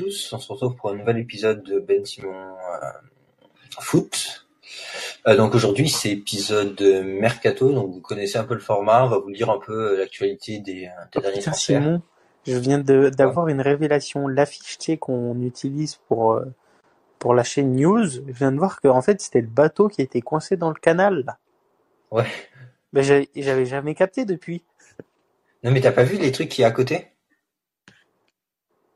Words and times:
tous, 0.00 0.32
on 0.32 0.38
se 0.38 0.52
retrouve 0.52 0.76
pour 0.76 0.90
un 0.90 0.96
nouvel 0.96 1.18
épisode 1.18 1.62
de 1.62 1.78
Ben 1.78 2.04
Simon 2.06 2.32
euh, 2.32 2.86
Foot. 3.80 4.46
Euh, 5.26 5.36
donc 5.36 5.54
aujourd'hui 5.54 5.90
c'est 5.90 6.10
épisode 6.10 6.80
Mercato, 6.80 7.72
donc 7.72 7.92
vous 7.92 8.00
connaissez 8.00 8.38
un 8.38 8.44
peu 8.44 8.54
le 8.54 8.60
format, 8.60 9.04
on 9.04 9.08
va 9.08 9.18
vous 9.18 9.28
lire 9.28 9.50
un 9.50 9.58
peu 9.58 9.98
l'actualité 9.98 10.58
des, 10.60 10.86
euh, 10.86 11.20
derniers 11.20 11.38
Putain, 11.38 11.50
transferts. 11.50 11.82
Simon, 11.82 12.02
je 12.46 12.56
viens 12.56 12.78
d'avoir 12.78 13.48
une 13.48 13.60
révélation. 13.60 14.26
L'affiche 14.26 14.78
tu 14.78 14.92
sais, 14.92 14.96
qu'on 14.96 15.38
utilise 15.42 15.96
pour 16.08 16.32
euh, 16.32 16.46
pour 17.18 17.34
la 17.34 17.42
chaîne 17.42 17.76
News, 17.76 18.08
je 18.08 18.20
viens 18.32 18.52
de 18.52 18.58
voir 18.58 18.80
que 18.80 18.88
en 18.88 19.02
fait 19.02 19.20
c'était 19.20 19.42
le 19.42 19.48
bateau 19.48 19.88
qui 19.88 20.00
était 20.00 20.22
coincé 20.22 20.56
dans 20.56 20.70
le 20.70 20.80
canal. 20.80 21.24
Là. 21.26 21.38
Ouais. 22.10 22.26
Ben, 22.94 23.02
j'avais 23.02 23.28
j'avais 23.36 23.66
jamais 23.66 23.94
capté 23.94 24.24
depuis. 24.24 24.64
Non 25.62 25.70
mais 25.72 25.82
t'as 25.82 25.92
pas 25.92 26.04
vu 26.04 26.16
les 26.16 26.32
trucs 26.32 26.48
qui 26.48 26.62
est 26.62 26.64
à 26.64 26.70
côté? 26.70 27.08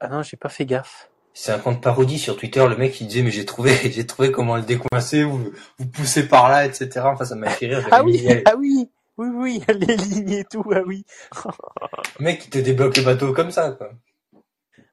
Ah 0.04 0.08
non, 0.08 0.22
j'ai 0.22 0.36
pas 0.36 0.48
fait 0.48 0.66
gaffe. 0.66 1.08
C'est 1.32 1.50
un 1.50 1.58
compte 1.58 1.80
parodie 1.80 2.18
sur 2.18 2.36
Twitter, 2.36 2.64
le 2.68 2.76
mec 2.76 3.00
il 3.00 3.08
disait 3.08 3.22
mais 3.22 3.30
j'ai 3.30 3.44
trouvé 3.44 3.72
j'ai 3.90 4.06
trouvé 4.06 4.30
comment 4.30 4.56
le 4.56 4.62
décoincer, 4.62 5.24
vous, 5.24 5.50
vous 5.78 5.86
poussez 5.86 6.28
par 6.28 6.48
là, 6.48 6.64
etc. 6.64 7.00
Enfin 7.04 7.24
ça 7.24 7.34
m'a 7.34 7.48
fait 7.48 7.66
rire. 7.66 7.88
Ah 7.90 8.04
oui, 8.04 8.24
ah 8.46 8.54
oui, 8.56 8.88
oui, 9.16 9.28
oui, 9.32 9.62
les 9.68 9.96
lignes 9.96 10.32
et 10.32 10.44
tout, 10.44 10.64
ah 10.72 10.82
oui. 10.86 11.04
Le 12.18 12.24
mec 12.24 12.44
il 12.44 12.50
te 12.50 12.58
débloque 12.58 12.96
le 12.96 13.02
bateau 13.02 13.32
comme 13.32 13.50
ça 13.50 13.72
quoi. 13.72 13.90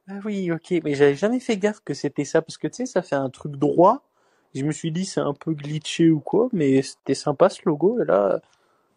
Ah 0.10 0.20
oui, 0.26 0.52
ok, 0.52 0.82
mais 0.84 0.96
j'avais 0.96 1.16
jamais 1.16 1.40
fait 1.40 1.58
gaffe 1.58 1.80
que 1.86 1.94
c'était 1.94 2.26
ça, 2.26 2.42
parce 2.42 2.58
que 2.58 2.68
tu 2.68 2.78
sais, 2.78 2.86
ça 2.86 3.02
fait 3.02 3.16
un 3.16 3.30
truc 3.30 3.56
droit. 3.56 4.04
Je 4.54 4.64
me 4.66 4.72
suis 4.72 4.92
dit 4.92 5.06
c'est 5.06 5.22
un 5.22 5.34
peu 5.34 5.54
glitché 5.54 6.10
ou 6.10 6.20
quoi, 6.20 6.50
mais 6.52 6.82
c'était 6.82 7.14
sympa 7.14 7.50
ce 7.50 7.62
logo, 7.66 8.02
et 8.02 8.06
là, 8.06 8.42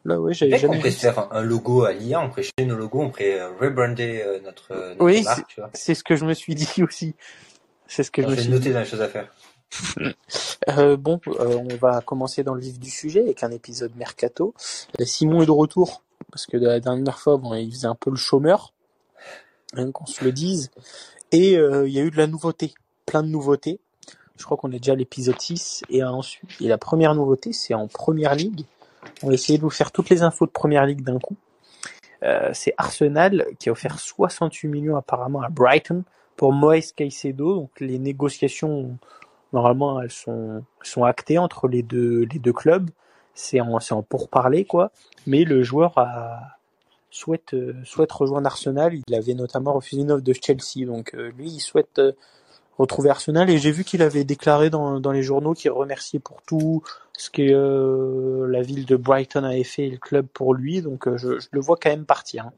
là 0.05 0.21
ouais, 0.21 0.35
j'avais 0.35 0.53
Mec, 0.53 0.61
on 0.61 0.63
jamais 0.63 0.79
pourrait 0.79 0.91
se 0.91 1.01
faire 1.01 1.33
un, 1.33 1.43
logo 1.43 1.85
à 1.85 1.93
l'IA, 1.93 2.21
on 2.21 2.29
pourrait 2.29 2.43
changer 2.43 2.67
nos 2.67 2.77
logos, 2.77 3.03
on 3.03 3.11
pourrait 3.11 3.41
euh, 3.41 3.51
rebrander 3.61 4.23
euh, 4.25 4.41
notre, 4.41 4.73
euh, 4.73 4.91
notre 4.91 5.05
Oui, 5.05 5.23
marque, 5.23 5.47
tu 5.49 5.61
vois. 5.61 5.71
C'est 5.75 5.95
ce 5.95 6.05
que 6.05 6.17
je 6.17 6.25
me 6.25 6.35
suis 6.35 6.55
dit 6.55 6.83
aussi. 6.83 7.15
C'est 7.87 8.03
ce 8.03 8.11
que 8.11 8.23
je 8.23 8.27
Alors, 8.27 8.37
me 8.37 8.43
je 8.43 8.49
vais 8.49 8.57
suis 8.57 8.59
noter 8.59 8.73
dans 8.73 8.81
les 8.81 8.87
choses 8.87 9.03
à 9.03 9.09
faire. 9.09 9.29
Euh, 10.71 10.97
bon, 10.97 11.21
euh, 11.27 11.59
on 11.59 11.77
va 11.77 12.01
commencer 12.01 12.43
dans 12.43 12.55
le 12.55 12.61
vif 12.63 12.79
du 12.79 12.89
sujet 12.89 13.21
avec 13.21 13.43
un 13.43 13.51
épisode 13.51 13.95
mercato. 13.97 14.55
Simon 15.01 15.43
est 15.43 15.47
de 15.47 15.51
retour 15.51 16.03
parce 16.31 16.47
que 16.47 16.57
la 16.57 16.81
dernière 16.81 17.19
fois, 17.19 17.37
bon, 17.37 17.53
il 17.55 17.71
faisait 17.71 17.87
un 17.87 17.95
peu 17.95 18.09
le 18.09 18.17
chômeur, 18.17 18.73
hein, 19.77 19.91
qu'on 19.93 20.07
se 20.07 20.25
le 20.25 20.33
dise. 20.33 20.71
Et 21.33 21.59
euh, 21.59 21.87
il 21.87 21.93
y 21.93 21.99
a 21.99 22.03
eu 22.03 22.11
de 22.11 22.17
la 22.17 22.27
nouveauté, 22.27 22.73
plein 23.05 23.23
de 23.23 23.29
nouveautés. 23.29 23.79
Je 24.39 24.45
crois 24.45 24.57
qu'on 24.57 24.71
est 24.73 24.79
déjà 24.79 24.93
à 24.93 24.97
l'épisode 24.97 25.39
6 25.39 25.83
et 25.91 26.03
ensuite, 26.03 26.51
et 26.61 26.69
la 26.69 26.79
première 26.79 27.15
nouveauté, 27.15 27.53
c'est 27.53 27.75
en 27.75 27.89
première 27.89 28.35
ligue. 28.35 28.65
On 29.23 29.29
va 29.29 29.35
essayer 29.35 29.59
de 29.59 29.63
vous 29.63 29.71
faire 29.71 29.93
toutes 29.93 30.11
les 30.11 30.23
infos 30.23 30.47
de 30.47 30.51
première 30.51 30.87
ligue 30.87 31.03
d'un 31.03 31.19
coup. 31.19 31.37
Euh, 32.23 32.51
c'est 32.53 32.75
Arsenal 32.79 33.47
qui 33.59 33.69
a 33.69 33.73
offert 33.73 33.99
68 33.99 34.69
millions 34.69 34.97
apparemment 34.97 35.43
à 35.43 35.49
Brighton 35.49 36.05
pour 36.37 36.53
Moïse 36.53 36.93
Caicedo. 36.93 37.55
Donc 37.55 37.81
les 37.81 37.99
négociations 37.99 38.99
normalement 39.53 40.01
elles 40.03 40.11
sont 40.11 40.65
sont 40.83 41.05
actées 41.05 41.39
entre 41.39 41.69
les 41.69 41.83
deux 41.83 42.27
les 42.33 42.39
deux 42.39 42.53
clubs 42.53 42.91
c'est 43.35 43.61
en 43.61 43.79
c'est 43.81 43.95
en 43.95 44.03
pourparler 44.03 44.65
quoi 44.65 44.91
mais 45.27 45.45
le 45.45 45.63
joueur 45.63 45.97
a 45.97 46.59
souhaite 47.11 47.55
euh, 47.55 47.75
souhaite 47.85 48.11
rejoindre 48.11 48.47
Arsenal 48.47 48.99
il 49.07 49.15
avait 49.15 49.35
notamment 49.35 49.73
refusé 49.73 50.03
une 50.03 50.11
offre 50.11 50.25
de 50.25 50.33
Chelsea 50.33 50.85
donc 50.87 51.15
euh, 51.15 51.31
lui 51.39 51.49
il 51.51 51.61
souhaite 51.61 52.01
retrouver 52.79 53.11
Arsenal 53.11 53.51
et 53.51 53.59
j'ai 53.59 53.71
vu 53.71 53.85
qu'il 53.85 54.03
avait 54.03 54.25
déclaré 54.25 54.71
dans 54.71 55.01
dans 55.01 55.13
les 55.13 55.23
journaux 55.23 55.55
qu'il 55.55 55.71
remerciait 55.71 56.19
pour 56.21 56.43
tout 56.43 56.83
ce 57.13 57.31
que 57.31 57.43
euh, 57.43 58.47
la 58.49 58.63
ville 58.63 58.85
de 58.85 58.97
Brighton 58.97 59.45
avait 59.45 59.65
fait 59.65 59.87
et 59.87 59.91
le 59.91 59.99
club 59.99 60.27
pour 60.27 60.55
lui 60.55 60.83
donc 60.83 61.07
euh, 61.07 61.17
je, 61.17 61.39
je 61.39 61.49
le 61.53 61.61
vois 61.61 61.77
quand 61.77 61.91
même 61.91 62.07
partir 62.07 62.47
hein. 62.47 62.53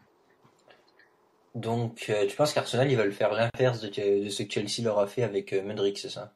Donc, 1.55 2.07
euh, 2.11 2.27
tu 2.27 2.37
penses 2.37 2.53
qu'Arsenal, 2.53 2.91
ils 2.91 2.99
veulent 2.99 3.15
faire 3.15 3.33
l'inverse 3.33 3.81
de, 3.81 3.89
de 3.89 4.29
ce 4.29 4.43
que 4.43 4.53
Chelsea 4.53 4.85
leur 4.85 4.99
a 4.99 5.07
fait 5.07 5.23
avec 5.23 5.53
Mudryk, 5.53 5.99
c'est 5.99 6.11
ça? 6.11 6.35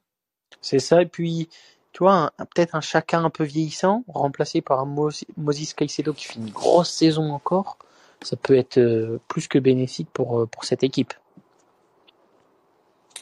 C'est 0.62 0.78
ça, 0.78 1.03
et 1.03 1.06
puis, 1.06 1.50
tu 1.92 2.05
vois, 2.05 2.33
peut-être 2.39 2.75
un 2.75 2.81
chacun 2.81 3.22
un 3.22 3.28
peu 3.28 3.44
vieillissant, 3.44 4.03
remplacé 4.09 4.62
par 4.62 4.81
un 4.81 4.87
Mos- 4.87 5.27
Moses 5.37 5.75
Caicedo 5.75 6.15
qui 6.15 6.25
fait 6.25 6.37
une 6.38 6.50
grosse 6.50 6.91
saison 6.91 7.33
encore, 7.33 7.77
ça 8.22 8.37
peut 8.37 8.56
être 8.56 9.21
plus 9.28 9.47
que 9.47 9.59
bénéfique 9.59 10.09
pour, 10.10 10.49
pour 10.49 10.65
cette 10.65 10.83
équipe. 10.83 11.12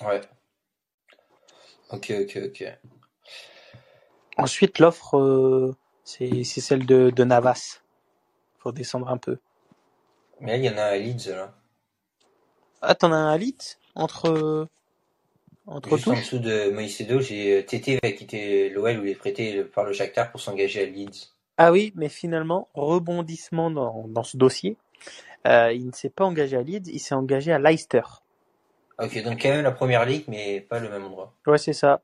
Ouais. 0.07 0.21
Ok, 1.91 2.13
ok, 2.23 2.39
ok. 2.47 2.79
Ensuite, 4.37 4.79
l'offre, 4.79 5.19
euh, 5.19 5.75
c'est 6.05 6.45
celle 6.45 6.87
de, 6.87 7.11
de 7.11 7.25
Navas. 7.25 7.81
Faut 8.59 8.73
descendre 8.73 9.09
un 9.09 9.19
peu. 9.19 9.39
Mais 10.41 10.53
là, 10.53 10.57
il 10.59 10.65
y 10.65 10.69
en 10.71 10.79
a 10.79 10.83
à 10.85 10.97
Leeds, 10.97 11.29
là. 11.31 11.55
Ah, 12.81 12.95
t'en 12.95 13.13
as 13.13 13.17
un 13.17 13.33
à 13.33 13.37
Leeds? 13.39 13.79
Entre, 13.95 14.29
euh, 14.29 14.67
entre 15.67 15.97
Juste 15.97 16.07
en 16.09 16.13
tous? 16.13 16.21
dessous 16.21 16.39
de 16.39 16.71
Moïsedo, 16.71 17.21
j'ai 17.21 17.59
euh, 17.59 17.63
Tété 17.63 17.99
va 18.03 18.13
quitter 18.13 18.69
l'OL 18.71 18.99
ou 19.01 19.05
il 19.05 19.11
est 19.11 19.15
prêté 19.15 19.65
par 19.65 19.85
le 19.85 19.93
Shakhtar 19.93 20.31
pour 20.31 20.41
s'engager 20.41 20.83
à 20.83 20.87
Leeds. 20.87 21.31
Ah 21.57 21.73
oui, 21.73 21.93
mais 21.97 22.09
finalement, 22.09 22.69
rebondissement 22.75 23.71
dans, 23.71 24.07
dans 24.09 24.23
ce 24.23 24.37
dossier. 24.37 24.77
Euh, 25.47 25.73
il 25.73 25.87
ne 25.87 25.93
s'est 25.93 26.11
pas 26.11 26.25
engagé 26.25 26.57
à 26.57 26.63
Leeds, 26.63 26.91
il 26.93 27.01
s'est 27.01 27.15
engagé 27.15 27.53
à 27.53 27.59
Leicester. 27.59 28.03
Ok, 28.99 29.23
donc 29.23 29.41
quand 29.41 29.51
même 29.51 29.63
la 29.63 29.71
première 29.71 30.05
ligue, 30.05 30.25
mais 30.29 30.61
pas 30.61 30.81
le 30.81 30.89
même 30.89 31.05
endroit. 31.05 31.33
Ouais, 31.47 31.59
c'est 31.59 31.73
ça. 31.73 32.01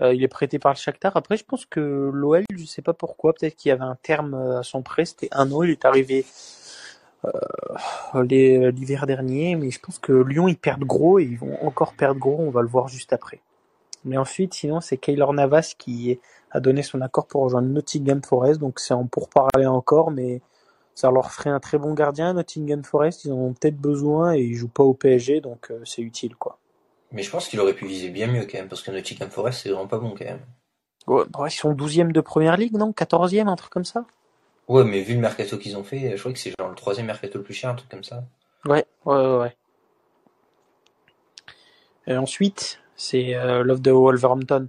Euh, 0.00 0.14
il 0.14 0.22
est 0.22 0.28
prêté 0.28 0.58
par 0.58 0.72
le 0.72 0.78
Shakhtar. 0.78 1.16
Après, 1.16 1.36
je 1.36 1.44
pense 1.44 1.66
que 1.66 2.10
l'OL, 2.12 2.44
je 2.56 2.64
sais 2.64 2.82
pas 2.82 2.94
pourquoi, 2.94 3.34
peut-être 3.34 3.56
qu'il 3.56 3.68
y 3.68 3.72
avait 3.72 3.82
un 3.82 3.96
terme 4.02 4.34
euh, 4.34 4.60
à 4.60 4.62
son 4.62 4.82
prêt. 4.82 5.04
C'était 5.04 5.28
un 5.32 5.50
an. 5.52 5.62
Il 5.62 5.70
est 5.70 5.84
arrivé 5.84 6.24
euh, 7.26 8.22
l'hiver 8.72 9.06
dernier, 9.06 9.56
mais 9.56 9.70
je 9.70 9.80
pense 9.80 9.98
que 9.98 10.12
Lyon 10.12 10.48
ils 10.48 10.56
perdent 10.56 10.84
gros 10.84 11.18
et 11.18 11.24
ils 11.24 11.38
vont 11.38 11.62
encore 11.62 11.92
perdre 11.92 12.18
gros. 12.18 12.38
On 12.38 12.50
va 12.50 12.62
le 12.62 12.68
voir 12.68 12.88
juste 12.88 13.12
après. 13.12 13.40
Mais 14.04 14.16
ensuite, 14.16 14.54
sinon, 14.54 14.80
c'est 14.80 14.96
Keylor 14.96 15.34
Navas 15.34 15.74
qui 15.76 16.18
a 16.52 16.60
donné 16.60 16.82
son 16.82 17.02
accord 17.02 17.26
pour 17.26 17.42
rejoindre 17.42 17.68
Nottingham 17.68 18.22
Forest. 18.22 18.60
Donc 18.60 18.80
c'est 18.80 18.94
en 18.94 19.04
pourparler 19.06 19.66
encore, 19.66 20.10
mais 20.10 20.40
ça 20.94 21.10
leur 21.10 21.32
ferait 21.32 21.50
un 21.50 21.60
très 21.60 21.78
bon 21.78 21.94
gardien. 21.94 22.34
Nottingham 22.34 22.84
Forest, 22.84 23.24
ils 23.24 23.32
en 23.32 23.36
ont 23.36 23.52
peut-être 23.52 23.76
besoin 23.76 24.34
et 24.34 24.40
ils 24.40 24.54
jouent 24.54 24.68
pas 24.68 24.82
au 24.82 24.94
PSG, 24.94 25.40
donc 25.40 25.70
euh, 25.70 25.80
c'est 25.84 26.02
utile 26.02 26.36
quoi. 26.36 26.58
Mais 27.12 27.22
je 27.22 27.30
pense 27.30 27.48
qu'il 27.48 27.58
aurait 27.60 27.74
pu 27.74 27.86
viser 27.86 28.08
bien 28.08 28.28
mieux 28.28 28.46
quand 28.46 28.58
même, 28.58 28.68
parce 28.68 28.82
que 28.82 28.90
Nottingham 28.90 29.30
Forest, 29.30 29.62
c'est 29.62 29.70
vraiment 29.70 29.88
pas 29.88 29.98
bon 29.98 30.10
quand 30.10 30.24
même. 30.24 30.40
Ouais, 31.06 31.24
bah, 31.30 31.46
ils 31.46 31.50
sont 31.50 31.72
12e 31.74 32.12
de 32.12 32.20
première 32.20 32.56
ligue, 32.56 32.76
non? 32.76 32.92
14e, 32.92 33.48
un 33.48 33.56
truc 33.56 33.72
comme 33.72 33.84
ça? 33.84 34.04
Ouais, 34.68 34.84
mais 34.84 35.00
vu 35.00 35.14
le 35.14 35.20
mercato 35.20 35.58
qu'ils 35.58 35.76
ont 35.76 35.82
fait, 35.82 36.16
je 36.16 36.20
crois 36.20 36.32
que 36.32 36.38
c'est 36.38 36.54
genre 36.56 36.68
le 36.68 36.76
troisième 36.76 37.06
mercato 37.06 37.38
le 37.38 37.44
plus 37.44 37.54
cher, 37.54 37.70
un 37.70 37.74
truc 37.74 37.90
comme 37.90 38.04
ça. 38.04 38.22
Ouais, 38.64 38.84
ouais, 39.04 39.16
ouais. 39.16 39.38
ouais. 39.38 39.56
Et 42.06 42.16
ensuite, 42.16 42.80
c'est 42.94 43.34
euh, 43.34 43.64
l'offre 43.64 43.82
de 43.82 43.90
Wolverhampton. 43.90 44.68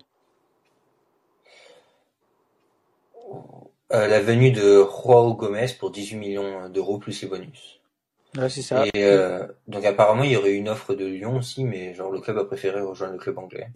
La 3.92 4.20
venue 4.22 4.52
de 4.52 4.84
Joao 4.84 5.34
Gomez 5.34 5.68
pour 5.80 5.92
18 5.92 6.18
millions 6.18 6.70
d'euros 6.70 6.98
plus 6.98 7.22
les 7.22 7.28
bonus. 7.28 7.82
Ouais, 8.38 8.50
c'est 8.50 8.62
ça. 8.62 8.86
Et 8.94 9.04
euh, 9.04 9.46
donc 9.68 9.84
apparemment 9.84 10.24
il 10.24 10.32
y 10.32 10.38
aurait 10.38 10.52
eu 10.52 10.58
une 10.58 10.70
offre 10.70 10.94
de 10.94 11.06
Lyon 11.06 11.38
aussi, 11.38 11.66
mais 11.66 11.94
genre 11.94 12.12
le 12.12 12.22
club 12.22 12.38
a 12.38 12.46
préféré 12.46 12.80
rejoindre 12.80 13.14
le 13.14 13.20
club 13.20 13.38
anglais. 13.38 13.68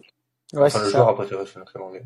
Ouais, 0.54 0.64
enfin 0.64 0.78
le 0.78 0.84
ça. 0.86 0.90
joueur 0.90 1.08
a 1.08 1.14
préféré 1.14 1.42
rejoindre 1.42 1.66
le 1.66 1.72
club 1.72 1.84
anglais. 1.84 2.04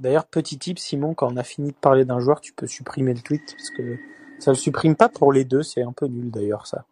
D'ailleurs, 0.00 0.26
petit 0.26 0.58
tip, 0.58 0.78
Simon, 0.78 1.14
quand 1.14 1.32
on 1.32 1.36
a 1.36 1.44
fini 1.44 1.70
de 1.70 1.76
parler 1.76 2.04
d'un 2.04 2.18
joueur, 2.18 2.40
tu 2.40 2.52
peux 2.52 2.66
supprimer 2.66 3.14
le 3.14 3.20
tweet 3.20 3.54
parce 3.56 3.70
que 3.70 3.96
ça 4.38 4.50
le 4.50 4.56
supprime 4.56 4.96
pas 4.96 5.08
pour 5.08 5.32
les 5.32 5.44
deux, 5.44 5.62
c'est 5.62 5.82
un 5.82 5.92
peu 5.92 6.06
nul 6.06 6.30
d'ailleurs 6.30 6.66
ça. 6.66 6.84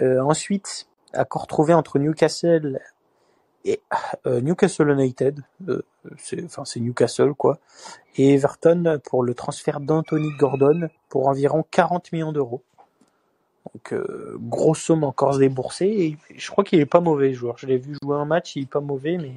Euh, 0.00 0.20
ensuite, 0.20 0.88
accord 1.12 1.46
trouvé 1.46 1.74
entre 1.74 1.98
Newcastle 1.98 2.80
et 3.64 3.80
euh, 4.26 4.40
Newcastle 4.40 4.90
United, 4.90 5.40
euh, 5.68 5.82
c'est 6.18 6.42
enfin 6.44 6.64
c'est 6.64 6.80
Newcastle 6.80 7.34
quoi, 7.34 7.58
et 8.16 8.34
Everton 8.34 9.00
pour 9.04 9.22
le 9.22 9.34
transfert 9.34 9.80
d'Anthony 9.80 10.30
Gordon 10.38 10.88
pour 11.08 11.28
environ 11.28 11.64
40 11.70 12.12
millions 12.12 12.32
d'euros. 12.32 12.62
Donc 13.74 13.92
euh, 13.92 14.36
grosse 14.40 14.80
somme 14.80 15.04
encore 15.04 15.36
déboursée 15.36 15.86
et 15.86 16.18
je 16.34 16.50
crois 16.50 16.64
qu'il 16.64 16.80
est 16.80 16.86
pas 16.86 17.00
mauvais 17.00 17.34
joueur. 17.34 17.58
Je 17.58 17.66
l'ai 17.66 17.76
vu 17.76 17.96
jouer 18.02 18.16
un 18.16 18.24
match, 18.24 18.56
il 18.56 18.62
est 18.62 18.70
pas 18.70 18.80
mauvais 18.80 19.18
mais 19.18 19.32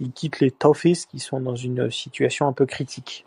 il 0.00 0.10
quitte 0.10 0.40
les 0.40 0.50
Toffees 0.50 1.06
qui 1.08 1.20
sont 1.20 1.40
dans 1.40 1.54
une 1.54 1.90
situation 1.90 2.48
un 2.48 2.52
peu 2.52 2.66
critique. 2.66 3.24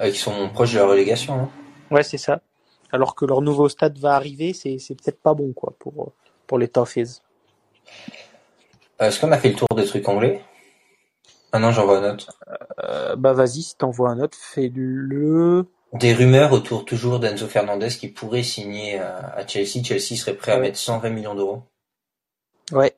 Qui 0.00 0.14
sont 0.14 0.48
proches 0.50 0.72
de 0.72 0.78
la 0.78 0.86
relégation. 0.86 1.34
Hein. 1.34 1.50
Ouais, 1.90 2.02
c'est 2.02 2.18
ça. 2.18 2.40
Alors 2.90 3.14
que 3.14 3.24
leur 3.24 3.42
nouveau 3.42 3.68
stade 3.68 3.98
va 3.98 4.14
arriver, 4.14 4.52
c'est 4.52 4.78
c'est 4.78 4.94
peut-être 4.94 5.20
pas 5.20 5.34
bon 5.34 5.52
quoi 5.52 5.74
pour 5.78 6.12
pour 6.46 6.58
les 6.58 6.68
Toffees. 6.68 7.20
Euh, 9.00 9.08
Est-ce 9.08 9.20
qu'on 9.20 9.32
a 9.32 9.38
fait 9.38 9.50
le 9.50 9.56
tour 9.56 9.68
des 9.76 9.84
trucs 9.84 10.08
anglais? 10.08 10.42
Ah 11.52 11.58
non, 11.58 11.70
j'en 11.70 11.86
vois 11.86 11.98
un 11.98 12.14
autre. 12.14 12.38
Euh, 12.84 13.16
bah 13.16 13.32
vas-y, 13.32 13.62
si 13.62 13.76
t'envoies 13.76 14.10
un 14.10 14.20
autre, 14.20 14.36
fais-le. 14.38 15.66
Des 15.92 16.12
rumeurs 16.12 16.52
autour 16.52 16.84
toujours 16.84 17.20
d'Enzo 17.20 17.46
Fernandez 17.46 17.88
qui 17.88 18.08
pourrait 18.08 18.42
signer 18.42 18.98
à, 18.98 19.34
à 19.36 19.46
Chelsea. 19.46 19.82
Chelsea 19.84 20.16
serait 20.16 20.34
prêt 20.34 20.52
à 20.52 20.58
mettre 20.58 20.78
120 20.78 21.10
millions 21.10 21.34
d'euros. 21.34 21.62
Ouais. 22.72 22.96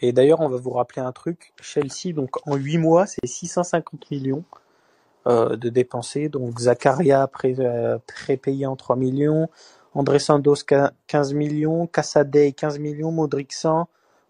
Et 0.00 0.12
d'ailleurs, 0.12 0.40
on 0.40 0.48
va 0.48 0.56
vous 0.56 0.70
rappeler 0.70 1.00
un 1.00 1.12
truc. 1.12 1.52
Chelsea, 1.62 2.12
donc 2.14 2.46
en 2.46 2.56
8 2.56 2.78
mois, 2.78 3.06
c'est 3.06 3.26
650 3.26 4.10
millions 4.10 4.44
euh, 5.26 5.56
de 5.56 5.70
dépensés. 5.70 6.28
Donc 6.28 6.58
Zakaria 6.58 7.26
pré, 7.26 7.54
euh, 7.58 7.98
prépayé 8.06 8.66
en 8.66 8.76
3 8.76 8.96
millions. 8.96 9.48
André 9.94 10.18
Sandos 10.18 10.56
15 11.06 11.34
millions, 11.34 11.86
Cassadei 11.86 12.52
15 12.52 12.80
millions, 12.80 13.12
Modric 13.12 13.52
100, 13.52 13.88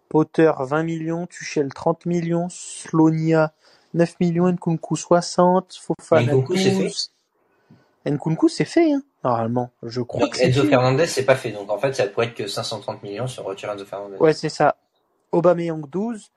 Potter 0.09 0.51
20 0.57 0.83
millions, 0.83 1.27
Tuchel 1.27 1.73
30 1.73 2.05
millions, 2.05 2.47
Slonia 2.49 3.53
9 3.93 4.19
millions, 4.19 4.51
Nkunku 4.51 4.95
60, 4.95 5.75
Fofana 5.75 6.33
Nkunku, 6.33 6.57
c'est 6.57 6.71
12. 6.71 7.11
Nkunku 8.05 8.49
c'est 8.49 8.65
fait 8.65 8.91
hein, 8.93 9.01
normalement, 9.23 9.71
je 9.83 10.01
crois 10.01 10.21
Donc 10.21 10.37
que 10.37 10.43
Enzo 10.43 10.63
fait. 10.63 10.69
Fernandez, 10.69 11.07
c'est 11.07 11.25
pas 11.25 11.35
fait. 11.35 11.51
Donc 11.51 11.71
en 11.71 11.77
fait, 11.77 11.93
ça 11.93 12.05
pourrait 12.07 12.27
être 12.27 12.35
que 12.35 12.47
530 12.47 13.03
millions 13.03 13.27
sur 13.27 13.43
retour 13.43 13.69
Enzo 13.69 13.85
Fernandez. 13.85 14.17
Ouais, 14.17 14.33
c'est 14.33 14.49
ça. 14.49 14.75
Aubameyang 15.31 15.89
12, 15.89 16.31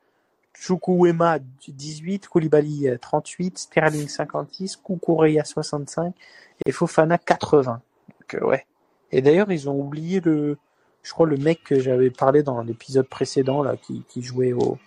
Chukwuema 0.54 1.38
18, 1.68 2.28
Koulibaly 2.28 2.88
euh, 2.88 2.98
38, 2.98 3.58
Sterling 3.58 4.08
56, 4.08 4.76
Kukureya 4.76 5.44
65 5.44 6.14
et 6.64 6.72
Fofana 6.72 7.18
80. 7.18 7.80
Donc 8.20 8.34
euh, 8.34 8.46
ouais. 8.46 8.66
Et 9.12 9.22
d'ailleurs, 9.22 9.50
ils 9.50 9.68
ont 9.68 9.78
oublié 9.78 10.20
le 10.20 10.58
je 11.02 11.12
crois 11.12 11.26
le 11.26 11.36
mec 11.36 11.64
que 11.64 11.80
j'avais 11.80 12.10
parlé 12.10 12.42
dans 12.42 12.62
l'épisode 12.62 13.08
précédent 13.08 13.62
là 13.62 13.76
qui, 13.76 14.04
qui 14.08 14.22
jouait 14.22 14.52
au 14.52 14.78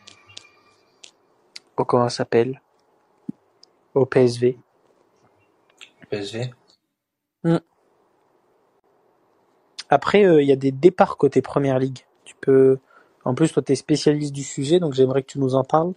au 1.77 1.85
comment 1.85 2.09
ça 2.09 2.17
s'appelle? 2.17 2.61
Au 3.95 4.05
PSV. 4.05 4.57
PSV. 6.09 6.51
Après 9.89 10.23
euh, 10.25 10.41
il 10.41 10.47
y 10.47 10.51
a 10.51 10.55
des 10.55 10.71
départs 10.71 11.17
côté 11.17 11.41
Première 11.41 11.79
Ligue. 11.79 11.99
Tu 12.23 12.35
peux 12.39 12.79
en 13.25 13.33
plus 13.33 13.51
toi 13.51 13.63
tu 13.63 13.71
es 13.71 13.75
spécialiste 13.75 14.33
du 14.33 14.43
sujet 14.43 14.79
donc 14.79 14.93
j'aimerais 14.93 15.23
que 15.23 15.31
tu 15.31 15.39
nous 15.39 15.55
en 15.55 15.63
parles. 15.63 15.93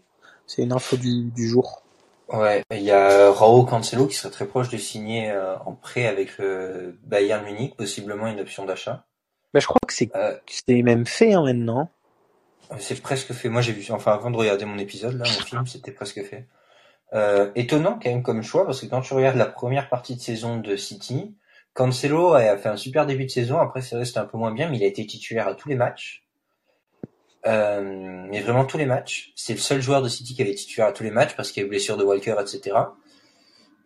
C'est 0.46 0.62
une 0.62 0.72
info 0.72 0.96
du, 0.96 1.31
du 1.31 1.49
jour. 1.49 1.82
Ouais, 2.28 2.62
il 2.70 2.82
y 2.82 2.90
a 2.90 3.31
Raoul 3.32 3.66
Cancelo 3.66 4.06
qui 4.06 4.16
serait 4.16 4.31
très 4.31 4.46
proche 4.46 4.70
de 4.70 4.78
signer 4.78 5.31
euh, 5.31 5.56
en 5.66 5.72
prêt 5.72 6.06
avec 6.06 6.38
le 6.38 6.99
Bayern 7.05 7.44
Munich, 7.44 7.76
possiblement 7.76 8.26
une 8.26 8.40
option 8.40 8.64
d'achat. 8.64 9.05
Bah, 9.55 9.61
je 9.61 9.67
crois 9.67 9.79
que 9.87 9.95
c'est 9.95 10.11
Euh, 10.17 10.37
c'est 10.47 10.83
même 10.83 11.06
fait 11.06 11.33
hein, 11.33 11.45
maintenant. 11.45 11.89
c'est 12.79 13.01
presque 13.01 13.33
fait. 13.33 13.49
Moi, 13.49 13.62
j'ai 13.62 13.73
vu, 13.73 13.87
enfin, 13.93 14.12
avant 14.12 14.33
de 14.33 14.37
regarder 14.37 14.65
mon 14.65 14.79
épisode, 14.79 15.17
là, 15.17 15.25
mon 15.25 15.45
film, 15.45 15.67
c'était 15.67 15.93
presque 15.93 16.23
fait. 16.25 16.49
Euh, 17.12 17.53
étonnant 17.55 18.01
quand 18.03 18.11
même 18.11 18.25
comme 18.25 18.43
choix, 18.43 18.67
parce 18.67 18.81
que 18.81 18.87
quand 18.87 19.01
tu 19.01 19.15
regardes 19.15 19.37
la 19.37 19.47
première 19.47 19.89
partie 19.89 20.17
de 20.17 20.21
saison 20.21 20.59
de 20.59 20.75
City, 20.75 21.37
Cancelo 21.73 22.35
a 22.35 22.56
fait 22.56 22.69
un 22.69 22.77
super 22.77 23.06
début 23.06 23.27
de 23.27 23.31
saison. 23.31 23.59
Après, 23.59 23.81
c'est 23.81 23.95
vrai, 23.95 24.05
c'était 24.05 24.19
un 24.19 24.25
peu 24.25 24.39
moins 24.39 24.53
bien, 24.53 24.69
mais 24.69 24.77
il 24.79 24.83
a 24.83 24.87
été 24.87 25.06
titulaire 25.06 25.47
à 25.47 25.55
tous 25.55 25.69
les 25.69 25.77
matchs. 25.77 26.25
Euh, 27.47 28.27
mais 28.29 28.41
vraiment 28.41 28.65
tous 28.65 28.79
les 28.79 28.87
matchs. 28.87 29.33
C'est 29.37 29.53
le 29.53 29.61
seul 29.61 29.81
joueur 29.81 30.03
de 30.03 30.09
City 30.09 30.35
qui 30.35 30.43
avait 30.43 30.55
titulaire 30.55 30.89
à 30.89 30.93
tous 30.93 31.05
les 31.05 31.12
matchs 31.12 31.37
parce 31.37 31.53
qu'il 31.53 31.62
y 31.62 31.65
a 31.65 31.67
eu 31.67 31.69
blessure 31.69 31.97
de 31.97 32.03
Walker, 32.03 32.35
etc. 32.41 32.77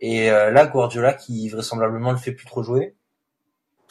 Et 0.00 0.30
euh, 0.30 0.50
là, 0.50 0.66
Guardiola, 0.66 1.12
qui 1.12 1.48
vraisemblablement 1.50 2.12
le 2.12 2.18
fait 2.18 2.32
plus 2.32 2.46
trop 2.46 2.62
jouer, 2.62 2.94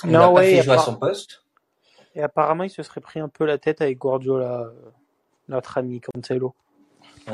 il 0.04 0.12
Non, 0.12 0.20
l'a 0.20 0.26
pas 0.28 0.34
ouais, 0.34 0.56
fait 0.56 0.64
jouer 0.64 0.74
à 0.76 0.80
son 0.80 0.96
poste. 0.96 1.44
Et 2.18 2.22
apparemment, 2.22 2.64
il 2.64 2.70
se 2.70 2.82
serait 2.84 3.00
pris 3.00 3.20
un 3.20 3.30
peu 3.30 3.46
la 3.46 3.58
tête 3.60 3.80
avec 3.80 4.00
Guardiola, 4.00 4.62
euh, 4.62 4.72
notre 5.50 5.78
ami 5.78 6.02
Cancelo. 6.02 6.56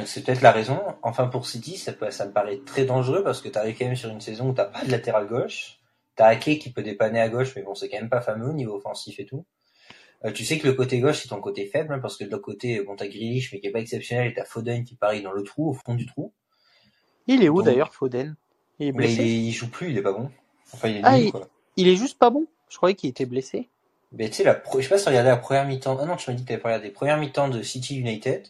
C'est 0.05 0.25
peut-être 0.25 0.41
la 0.41 0.51
raison. 0.51 0.79
Enfin 1.03 1.27
pour 1.27 1.47
City, 1.47 1.77
ça, 1.77 1.93
peut- 1.93 2.11
ça 2.11 2.25
me 2.27 2.31
paraît 2.33 2.59
très 2.65 2.83
dangereux 2.83 3.23
parce 3.23 3.41
que 3.41 3.47
t'arrives 3.47 3.77
quand 3.77 3.85
même 3.85 3.95
sur 3.95 4.09
une 4.09 4.19
saison 4.21 4.49
où 4.49 4.53
t'as 4.53 4.65
pas 4.65 4.83
de 4.83 4.91
latéral 4.91 5.27
gauche. 5.27 5.79
T'as 6.15 6.27
Ake 6.27 6.59
qui 6.59 6.71
peut 6.71 6.83
dépanner 6.83 7.19
à 7.21 7.29
gauche, 7.29 7.53
mais 7.55 7.61
bon 7.63 7.75
c'est 7.75 7.89
quand 7.89 7.97
même 7.97 8.09
pas 8.09 8.19
fameux 8.21 8.49
au 8.49 8.53
niveau 8.53 8.75
offensif 8.75 9.19
et 9.19 9.25
tout. 9.25 9.45
Euh, 10.25 10.31
tu 10.31 10.43
sais 10.45 10.57
que 10.59 10.67
le 10.67 10.73
côté 10.73 10.99
gauche 10.99 11.19
c'est 11.21 11.29
ton 11.29 11.39
côté 11.41 11.65
faible 11.67 11.93
hein, 11.93 11.99
parce 11.99 12.17
que 12.17 12.23
de 12.23 12.29
l'autre 12.31 12.43
côté, 12.43 12.81
bon 12.81 12.95
t'as 12.95 13.07
Grealish 13.07 13.53
mais 13.53 13.59
qui 13.61 13.67
est 13.67 13.71
pas 13.71 13.79
exceptionnel 13.79 14.27
et 14.27 14.33
t'as 14.33 14.45
Foden 14.45 14.83
qui 14.83 14.95
parie 14.95 15.21
dans 15.21 15.31
le 15.31 15.43
trou, 15.43 15.69
au 15.69 15.73
fond 15.73 15.93
du 15.95 16.05
trou. 16.07 16.33
Il 17.27 17.43
est 17.43 17.49
où 17.49 17.57
Donc- 17.57 17.65
d'ailleurs, 17.65 17.93
Foden? 17.93 18.35
Il 18.79 18.87
est 18.87 18.91
Mais 18.91 18.97
blessé? 18.97 19.23
il, 19.23 19.27
est- 19.27 19.43
il 19.47 19.51
joue 19.51 19.69
plus, 19.69 19.91
il 19.91 19.97
est 19.97 20.01
pas 20.03 20.13
bon. 20.13 20.29
Enfin 20.73 20.89
il 20.89 20.97
est 20.97 21.01
Ah, 21.03 21.15
nul 21.17 21.25
il- 21.27 21.31
quoi. 21.31 21.47
Il 21.77 21.87
est 21.87 21.95
juste 21.95 22.17
pas 22.19 22.29
bon? 22.31 22.45
Je 22.69 22.77
croyais 22.77 22.95
qu'il 22.95 23.09
était 23.09 23.25
blessé. 23.25 23.69
Mais 24.13 24.29
tu 24.29 24.35
sais, 24.35 24.43
la 24.43 24.53
pro- 24.53 24.79
je 24.79 24.83
sais 24.83 24.89
pas 24.89 24.97
si 24.97 25.03
tu 25.05 25.09
regardais 25.09 25.29
la 25.29 25.37
première 25.37 25.65
mi-temps. 25.65 25.97
Ah 25.99 26.05
non, 26.05 26.15
tu 26.15 26.29
m'as 26.29 26.35
dit 26.35 26.43
que 26.43 26.47
t'avais 26.47 26.61
pas 26.61 26.69
regardé. 26.69 26.89
Première 26.89 27.17
mi-temps 27.17 27.47
de 27.49 27.61
City 27.63 27.99
United. 27.99 28.47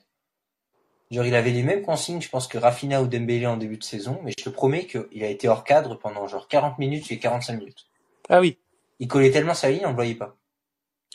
Genre, 1.12 1.26
il 1.26 1.36
avait 1.36 1.52
les 1.52 1.64
mêmes 1.64 1.84
consignes, 1.84 2.22
je 2.22 2.30
pense, 2.30 2.48
que 2.48 2.58
Rafinha 2.58 3.02
ou 3.02 3.08
Dembélé 3.08 3.46
en 3.46 3.58
début 3.58 3.78
de 3.78 3.84
saison, 3.84 4.20
mais 4.24 4.34
je 4.38 4.44
te 4.44 4.50
promets 4.50 4.88
qu'il 4.88 5.24
a 5.24 5.28
été 5.28 5.48
hors 5.48 5.64
cadre 5.64 5.96
pendant 5.96 6.28
genre 6.28 6.48
40 6.48 6.80
minutes 6.80 7.12
et 7.12 7.20
45 7.20 7.58
minutes. 7.58 7.86
Ah 8.30 8.40
oui. 8.40 8.58
Il 9.00 9.08
collait 9.08 9.30
tellement 9.32 9.54
sa 9.54 9.70
ligne, 9.70 9.86
on 9.86 9.90
le 9.90 9.96
voyait 9.96 10.16
pas. 10.16 10.36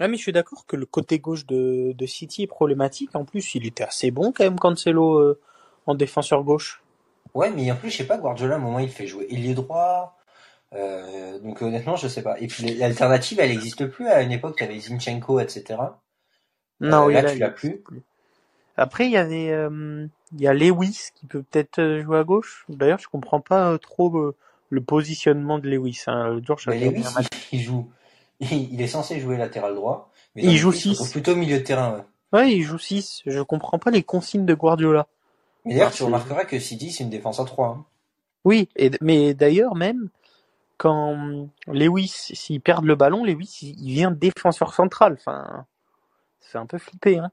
Ah 0.01 0.07
mais 0.07 0.17
je 0.17 0.23
suis 0.23 0.33
d'accord 0.33 0.67
que 0.67 0.77
le 0.77 0.87
côté 0.87 1.19
gauche 1.19 1.45
de, 1.47 1.93
de 1.93 2.07
City 2.07 2.45
est 2.45 2.47
problématique. 2.47 3.11
En 3.15 3.25
plus, 3.25 3.55
il 3.57 3.67
était 3.67 3.83
assez 3.83 4.13
bon 4.13 4.33
quand 4.33 4.45
même, 4.45 4.59
Cancelo, 4.59 5.17
euh, 5.19 5.41
en 5.87 5.95
défenseur 5.97 6.45
gauche. 6.45 6.83
Ouais, 7.35 7.51
mais 7.51 7.71
en 7.73 7.77
plus, 7.77 7.91
je 7.91 7.97
sais 7.99 8.07
pas, 8.07 8.19
Guardiola, 8.19 8.55
à 8.55 8.59
un 8.59 8.61
moment, 8.61 8.79
il 8.79 8.89
fait 8.91 9.09
jouer 9.09 9.27
ailier 9.31 9.55
droit. 9.55 10.18
Euh, 10.75 11.39
donc 11.39 11.63
honnêtement, 11.63 11.97
je 11.97 12.09
sais 12.09 12.23
pas. 12.23 12.39
Et 12.41 12.47
puis 12.47 12.75
l'alternative, 12.75 13.41
elle 13.41 13.51
existe 13.51 13.87
plus. 13.87 14.07
À 14.09 14.23
une 14.23 14.33
époque, 14.33 14.59
t'avais 14.59 14.79
Zinchenko, 14.79 15.41
etc. 15.41 15.81
Non, 16.81 17.05
Euh, 17.05 17.07
oui, 17.07 17.15
là, 17.15 17.25
tu 17.25 17.39
l'as 17.39 17.51
plus. 17.51 17.83
Après, 18.77 19.07
il 19.07 19.13
y 19.13 19.17
avait, 19.17 19.51
euh, 19.51 20.07
il 20.35 20.41
y 20.41 20.47
a 20.47 20.55
Lewis 20.55 21.09
qui 21.15 21.27
peut 21.27 21.43
peut-être 21.43 21.81
euh, 21.81 22.03
jouer 22.03 22.19
à 22.19 22.25
gauche. 22.25 22.65
D'ailleurs, 22.69 23.01
je 23.01 23.09
comprends 23.09 23.41
pas 23.41 23.73
euh, 23.73 23.79
trop 23.79 24.17
euh, 24.19 24.37
le 24.71 24.81
positionnement 24.83 25.59
de 25.59 25.69
Lewis. 25.69 26.05
Hein. 26.07 26.41
Jour, 26.47 26.59
Mais 26.69 26.79
Lewis, 26.79 27.05
match. 27.15 27.27
il, 27.51 27.61
joue. 27.61 27.91
Il, 28.41 28.73
il 28.75 28.81
est 28.81 28.87
censé 28.87 29.19
jouer 29.19 29.37
latéral 29.37 29.75
droit. 29.75 30.13
Mais 30.37 30.43
Il 30.45 30.57
joue 30.57 30.71
faits, 30.71 30.81
se 30.83 30.89
retrouve 30.91 31.07
six. 31.07 31.13
Plutôt 31.13 31.33
au 31.33 31.37
milieu 31.37 31.59
de 31.59 31.65
terrain, 31.65 31.95
ouais. 31.97 32.05
Ouais, 32.39 32.53
il 32.53 32.63
joue 32.63 32.79
6. 32.79 33.23
Je 33.25 33.41
comprends 33.41 33.79
pas 33.79 33.91
les 33.91 34.03
consignes 34.03 34.45
de 34.45 34.53
Guardiola. 34.55 35.07
Mais 35.65 35.73
d'ailleurs, 35.75 35.91
tu 35.93 36.03
remarqueras 36.03 36.45
que 36.45 36.59
City, 36.59 36.93
c'est 36.93 37.03
une 37.03 37.11
défense 37.11 37.41
à 37.41 37.45
3. 37.47 37.69
Hein. 37.69 37.85
Oui, 38.45 38.69
et, 38.77 38.91
mais 39.01 39.33
d'ailleurs 39.35 39.75
même 39.75 40.11
quand 40.79 41.49
Lewis, 41.67 42.09
s'il 42.35 42.61
perd 42.63 42.85
le 42.87 42.95
ballon, 42.97 43.25
Lewis, 43.25 43.59
il 43.63 43.93
vient 43.93 44.11
défenseur 44.13 44.75
central. 44.75 45.15
Enfin, 45.15 45.67
ça 46.41 46.51
fait 46.53 46.59
un 46.59 46.67
peu 46.67 46.79
flipper. 46.79 47.19
Hein. 47.19 47.33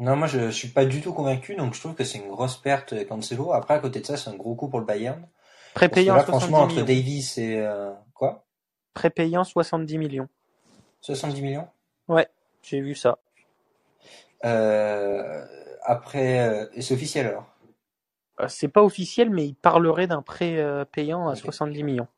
Non, 0.00 0.16
moi, 0.16 0.26
je, 0.26 0.46
je 0.46 0.50
suis 0.50 0.68
pas 0.68 0.84
du 0.84 1.00
tout 1.00 1.12
convaincu, 1.14 1.54
donc 1.54 1.74
je 1.74 1.80
trouve 1.80 1.94
que 1.94 2.04
c'est 2.04 2.18
une 2.18 2.28
grosse 2.28 2.56
perte 2.58 3.06
Cancelo. 3.08 3.52
Après, 3.52 3.74
à 3.74 3.78
côté 3.78 4.00
de 4.00 4.06
ça, 4.06 4.16
c'est 4.16 4.30
un 4.30 4.36
gros 4.36 4.54
coup 4.54 4.68
pour 4.68 4.80
le 4.80 4.86
Bayern. 4.86 5.26
Prépayant 5.74 6.14
là, 6.16 6.24
70 6.24 6.30
franchement, 6.40 6.58
entre 6.62 6.74
millions. 6.74 6.86
Davies 6.86 7.34
et... 7.38 7.58
euh, 7.60 7.92
quoi? 8.14 8.44
Prépayant 8.94 9.44
70 9.44 9.98
millions. 9.98 10.28
70 11.02 11.42
millions? 11.42 11.68
Ouais, 12.08 12.28
j'ai 12.62 12.80
vu 12.80 12.94
ça. 12.94 13.18
euh, 14.44 15.46
Après, 15.84 16.40
euh, 16.48 16.66
c'est 16.80 16.94
officiel 16.94 17.26
alors? 17.26 17.46
Euh, 18.40 18.48
C'est 18.48 18.68
pas 18.68 18.82
officiel, 18.82 19.30
mais 19.30 19.46
il 19.46 19.54
parlerait 19.54 20.06
d'un 20.06 20.22
prêt 20.22 20.58
euh, 20.58 20.84
payant 20.84 21.28
à 21.28 21.34
Ok. 21.34 21.44
70 21.44 21.82
millions. 21.82 22.08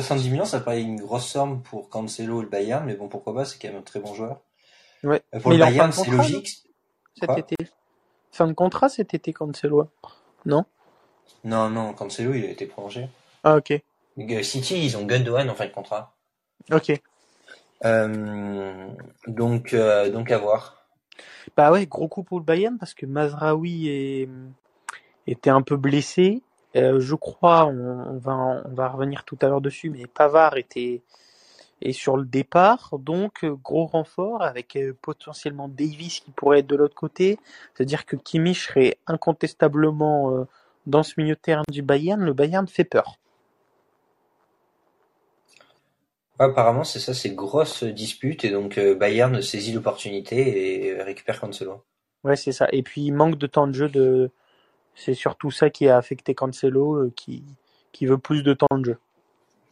70 0.00 0.30
millions, 0.30 0.44
ça 0.46 0.60
paraît 0.60 0.80
une 0.80 0.96
grosse 0.96 1.26
somme 1.26 1.62
pour 1.62 1.90
Cancelo 1.90 2.40
et 2.40 2.44
le 2.44 2.48
Bayern, 2.48 2.86
mais 2.86 2.94
bon, 2.94 3.08
pourquoi 3.08 3.34
pas, 3.34 3.44
c'est 3.44 3.58
quand 3.60 3.68
même 3.68 3.80
un 3.80 3.82
très 3.82 4.00
bon 4.00 4.14
joueur. 4.14 4.40
Ouais. 5.04 5.20
Euh, 5.34 5.40
Pour 5.40 5.50
Mais 5.50 5.58
le 5.58 5.64
Bayern, 5.64 5.92
c'est 5.92 6.06
contrat, 6.06 6.16
logique. 6.16 6.62
Cet 7.14 7.26
Quoi 7.26 7.38
été. 7.38 7.56
Fin 8.30 8.46
de 8.46 8.54
contrat 8.54 8.88
cet 8.88 9.12
été, 9.12 9.34
Cancelo. 9.34 9.90
Non 10.46 10.64
Non, 11.44 11.68
non, 11.68 11.92
Cancelo, 11.92 12.32
il 12.32 12.46
a 12.46 12.48
été 12.48 12.64
prolongé. 12.64 13.06
Ah 13.44 13.56
ok. 13.56 13.72
Euh, 14.18 14.42
City, 14.42 14.82
ils 14.82 14.96
ont 14.96 15.04
Gundogan 15.04 15.50
en 15.50 15.54
fin 15.54 15.66
de 15.66 15.72
contrat. 15.72 16.16
Ok. 16.70 16.98
Euh, 17.84 18.88
donc, 19.26 19.74
euh, 19.74 20.08
donc 20.08 20.30
à 20.30 20.38
voir. 20.38 20.86
Bah 21.54 21.70
ouais, 21.70 21.84
gros 21.84 22.08
coup 22.08 22.22
pour 22.22 22.38
le 22.38 22.44
Bayern 22.46 22.78
parce 22.78 22.94
que 22.94 23.04
Mazraoui 23.04 23.88
est, 23.88 24.28
était 25.26 25.50
un 25.50 25.60
peu 25.60 25.76
blessé. 25.76 26.42
Euh, 26.76 27.00
je 27.00 27.14
crois, 27.14 27.66
on, 27.66 28.14
on 28.14 28.18
va 28.18 28.32
en- 28.32 28.62
on 28.64 28.74
va 28.74 28.88
revenir 28.88 29.24
tout 29.24 29.38
à 29.42 29.48
l'heure 29.48 29.60
dessus, 29.60 29.90
mais 29.90 30.06
Pavard 30.06 30.56
était 30.56 31.02
est 31.82 31.92
sur 31.92 32.16
le 32.16 32.24
départ, 32.24 32.90
donc 32.98 33.44
euh, 33.44 33.54
gros 33.54 33.86
renfort 33.86 34.42
avec 34.42 34.76
euh, 34.76 34.94
potentiellement 35.02 35.68
Davis 35.68 36.20
qui 36.20 36.30
pourrait 36.30 36.60
être 36.60 36.66
de 36.68 36.76
l'autre 36.76 36.94
côté. 36.94 37.38
C'est-à-dire 37.74 38.06
que 38.06 38.16
Kimmich 38.16 38.68
serait 38.68 38.98
incontestablement 39.06 40.32
euh, 40.32 40.44
dans 40.86 41.02
ce 41.02 41.14
milieu 41.18 41.34
de 41.34 41.40
terrain 41.40 41.64
du 41.70 41.82
Bayern. 41.82 42.22
Le 42.22 42.32
Bayern 42.34 42.66
fait 42.68 42.84
peur. 42.84 43.18
Ouais, 46.38 46.44
apparemment, 46.44 46.84
c'est 46.84 47.00
ça, 47.00 47.14
c'est 47.14 47.34
grosse 47.34 47.84
dispute, 47.84 48.44
et 48.44 48.50
donc 48.50 48.78
Bayern 48.78 49.40
saisit 49.40 49.72
l'opportunité 49.72 50.84
et 50.88 51.02
récupère 51.02 51.40
Cancelo. 51.40 51.86
Ouais, 52.24 52.36
c'est 52.36 52.52
ça. 52.52 52.68
Et 52.72 52.82
puis 52.82 53.02
il 53.02 53.12
manque 53.12 53.36
de 53.38 53.46
temps 53.46 53.66
de 53.66 53.72
jeu 53.72 53.88
de. 53.88 54.30
C'est 54.94 55.14
surtout 55.14 55.50
ça 55.50 55.70
qui 55.70 55.88
a 55.88 55.96
affecté 55.96 56.34
Cancelo, 56.34 56.96
euh, 56.96 57.12
qui 57.16 57.42
qui 57.92 58.06
veut 58.06 58.18
plus 58.18 58.42
de 58.42 58.54
temps 58.54 58.66
de 58.78 58.84
jeu. 58.84 58.98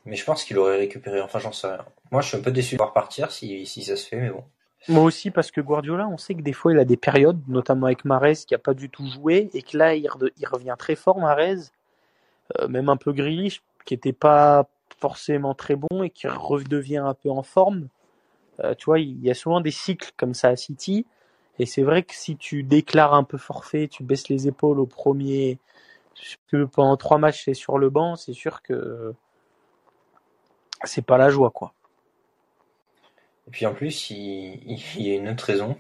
Mais 0.05 0.17
je 0.17 0.25
pense 0.25 0.45
qu'il 0.45 0.59
aurait 0.59 0.77
récupéré, 0.77 1.21
enfin 1.21 1.39
j'en 1.39 1.53
sais 1.53 1.69
rien. 1.69 1.85
Moi, 2.11 2.21
je 2.23 2.29
suis 2.29 2.37
un 2.37 2.41
peu 2.41 2.51
déçu 2.51 2.75
de 2.75 2.79
voir 2.79 2.93
partir 2.93 3.31
si, 3.31 3.67
si 3.67 3.83
ça 3.83 3.97
se 3.97 4.07
fait, 4.09 4.17
mais 4.17 4.31
bon. 4.31 4.45
Moi 4.89 5.05
aussi, 5.05 5.31
parce 5.31 5.51
que 5.51 5.61
Guardiola, 5.61 6.09
on 6.09 6.17
sait 6.17 6.35
que 6.35 6.41
des 6.41 6.55
fois, 6.55 6.73
il 6.73 6.79
a 6.79 6.87
des 6.87 6.97
périodes, 6.97 7.41
notamment 7.49 7.87
avec 7.87 8.05
Marez, 8.05 8.35
qui 8.47 8.55
a 8.55 8.59
pas 8.59 8.73
du 8.73 8.89
tout 8.89 9.07
joué, 9.07 9.51
et 9.53 9.63
que 9.63 9.77
là, 9.77 9.95
il, 9.95 10.07
re- 10.07 10.33
il 10.39 10.47
revient 10.47 10.75
très 10.79 10.97
fort, 10.97 11.19
Marez, 11.19 11.57
euh, 12.59 12.69
même 12.69 12.89
un 12.89 12.97
peu 12.97 13.13
Grealish, 13.13 13.63
qui 13.85 13.93
était 13.93 14.15
pas 14.15 14.69
forcément 14.99 15.55
très 15.55 15.77
bon, 15.77 16.03
et 16.03 16.11
qui 16.11 16.29
redevient 16.29 16.99
un 16.99 17.15
peu 17.15 17.31
en 17.31 17.43
forme. 17.43 17.89
Euh, 18.65 18.75
tu 18.75 18.87
vois, 18.87 19.01
il 19.01 19.23
y 19.23 19.31
a 19.31 19.35
souvent 19.35 19.61
des 19.61 19.71
cycles 19.71 20.13
comme 20.17 20.35
ça 20.35 20.49
à 20.49 20.57
City, 20.57 21.07
et 21.61 21.67
c'est 21.67 21.83
vrai 21.83 22.03
que 22.05 22.15
si 22.15 22.39
tu 22.39 22.63
déclares 22.63 23.13
un 23.13 23.23
peu 23.23 23.37
forfait, 23.37 23.87
tu 23.87 24.03
baisses 24.03 24.31
les 24.31 24.49
épaules 24.49 24.81
au 24.81 24.87
premier, 24.87 25.59
que 26.49 26.65
pendant 26.65 26.97
trois 26.97 27.19
matchs, 27.19 27.45
c'est 27.45 27.55
sur 27.55 27.77
le 27.77 27.91
banc, 27.91 28.17
c'est 28.17 28.33
sûr 28.33 28.63
que 28.63 29.15
c'est 30.85 31.05
pas 31.05 31.19
la 31.19 31.29
joie, 31.29 31.51
quoi. 31.51 31.75
Et 33.47 33.51
puis 33.51 33.67
en 33.67 33.75
plus, 33.75 34.09
il, 34.09 34.79
il 34.97 35.03
y 35.03 35.13
a 35.13 35.17
une 35.17 35.29
autre 35.29 35.45
raison. 35.45 35.77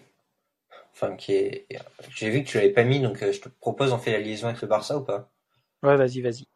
Enfin, 0.93 1.17
qui 1.17 1.33
est. 1.33 1.67
J'ai 2.11 2.29
vu 2.29 2.45
que 2.45 2.49
tu 2.49 2.59
l'avais 2.59 2.75
pas 2.75 2.85
mis, 2.85 3.01
donc 3.01 3.23
euh, 3.23 3.33
je 3.33 3.41
te 3.41 3.49
propose, 3.49 3.95
on 3.95 3.99
fait 3.99 4.13
la 4.13 4.21
liaison 4.21 4.49
avec 4.49 4.61
le 4.61 4.69
Barça 4.69 4.99
ou 4.99 5.03
pas? 5.03 5.31
Ouais, 5.83 5.97
vas-y, 5.97 6.21
vas-y. 6.21 6.47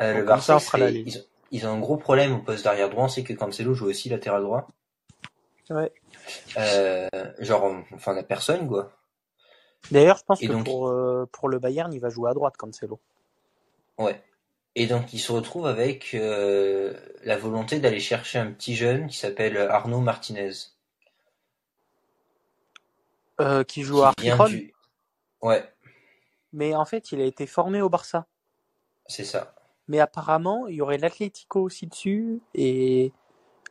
euh, 0.00 0.18
Le 0.18 0.24
Barça, 0.24 0.46
ça, 0.46 0.56
on 0.56 0.60
fera 0.60 0.78
la 0.78 0.90
liaison. 0.90 1.20
ils, 1.52 1.58
ils 1.58 1.66
ont 1.68 1.70
un 1.70 1.78
gros 1.78 1.98
problème 1.98 2.32
au 2.34 2.38
poste 2.38 2.64
d'arrière 2.64 2.90
droit. 2.90 3.08
C'est 3.08 3.22
que 3.22 3.32
Cancelo 3.32 3.74
joue 3.74 3.86
aussi 3.86 4.08
latéral 4.08 4.42
droit. 4.42 4.66
Ouais. 5.74 5.92
Euh, 6.58 7.08
genre, 7.38 7.64
on- 7.64 7.84
enfin, 7.94 8.12
la 8.14 8.22
personne, 8.22 8.68
quoi. 8.68 8.92
D'ailleurs, 9.90 10.18
je 10.18 10.24
pense 10.24 10.42
Et 10.42 10.46
que 10.46 10.52
donc- 10.52 10.64
pour, 10.64 10.88
euh, 10.88 11.28
pour 11.32 11.48
le 11.48 11.58
Bayern, 11.58 11.92
il 11.92 12.00
va 12.00 12.08
jouer 12.08 12.30
à 12.30 12.34
droite, 12.34 12.56
Cancelo. 12.56 13.00
Ouais. 13.98 14.22
Et 14.74 14.86
donc, 14.86 15.12
il 15.12 15.18
se 15.18 15.32
retrouve 15.32 15.66
avec 15.66 16.14
euh, 16.14 16.94
la 17.24 17.36
volonté 17.36 17.78
d'aller 17.78 18.00
chercher 18.00 18.38
un 18.38 18.50
petit 18.52 18.74
jeune 18.74 19.06
qui 19.06 19.16
s'appelle 19.18 19.56
Arnaud 19.58 20.00
Martinez. 20.00 20.52
Qui 23.66 23.82
joue 23.82 24.04
à 24.04 24.14
qui 24.16 24.30
du... 24.48 24.72
Ouais, 25.42 25.68
mais 26.52 26.76
en 26.76 26.84
fait, 26.84 27.10
il 27.10 27.20
a 27.20 27.24
été 27.24 27.46
formé 27.48 27.82
au 27.82 27.88
Barça. 27.88 28.26
c'est 29.06 29.24
ça. 29.24 29.56
Mais 29.88 29.98
apparemment, 29.98 30.68
il 30.68 30.76
y 30.76 30.80
aurait 30.80 30.98
l'Atlético 30.98 31.60
aussi 31.62 31.88
dessus, 31.88 32.40
et 32.54 33.12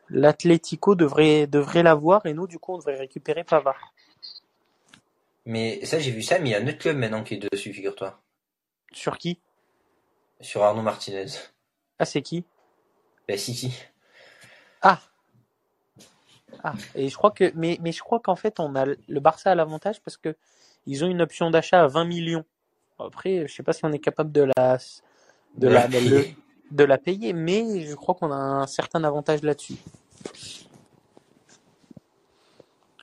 l'Atlético 0.08 0.94
devrait, 0.94 1.46
devrait 1.46 1.82
l'avoir, 1.82 2.26
et 2.26 2.34
nous, 2.34 2.46
du 2.46 2.58
coup, 2.58 2.74
on 2.74 2.78
devrait 2.78 2.96
récupérer 2.96 3.44
Pavard. 3.44 3.92
Mais 5.44 5.84
ça, 5.84 5.98
j'ai 5.98 6.10
vu 6.10 6.22
ça, 6.22 6.38
mais 6.38 6.50
il 6.50 6.52
y 6.52 6.54
a 6.54 6.60
un 6.60 6.66
autre 6.68 6.78
club 6.78 6.96
maintenant 6.96 7.24
qui 7.24 7.34
est 7.34 7.48
dessus, 7.52 7.72
figure-toi. 7.72 8.20
Sur 8.92 9.18
qui? 9.18 9.40
Sur 10.40 10.62
Arnaud 10.62 10.82
Martinez. 10.82 11.26
Ah, 11.98 12.04
c'est 12.04 12.22
qui? 12.22 12.44
La 13.28 13.36
City. 13.36 13.72
Ah 14.82 15.00
Ah, 16.64 16.74
et 16.94 17.08
je 17.08 17.16
crois 17.16 17.30
que, 17.30 17.52
mais, 17.54 17.78
mais 17.80 17.92
je 17.92 18.00
crois 18.00 18.20
qu'en 18.20 18.36
fait, 18.36 18.60
on 18.60 18.74
a 18.74 18.84
le 18.84 19.20
Barça 19.20 19.50
a 19.52 19.54
l'avantage 19.54 20.00
parce 20.00 20.16
que 20.16 20.36
ils 20.86 21.04
ont 21.04 21.08
une 21.08 21.22
option 21.22 21.50
d'achat 21.50 21.82
à 21.82 21.86
20 21.86 22.04
millions. 22.04 22.44
Après, 22.98 23.46
je 23.46 23.52
sais 23.52 23.62
pas 23.62 23.72
si 23.72 23.84
on 23.84 23.92
est 23.92 23.98
capable 23.98 24.32
de 24.32 24.48
la, 24.56 24.78
de 25.56 25.68
la, 25.68 25.88
de 25.88 25.98
le- 25.98 26.26
de 26.72 26.84
la 26.84 26.98
payer, 26.98 27.32
mais 27.32 27.82
je 27.82 27.94
crois 27.94 28.14
qu'on 28.14 28.32
a 28.32 28.36
un 28.36 28.66
certain 28.66 29.04
avantage 29.04 29.42
là-dessus. 29.42 29.76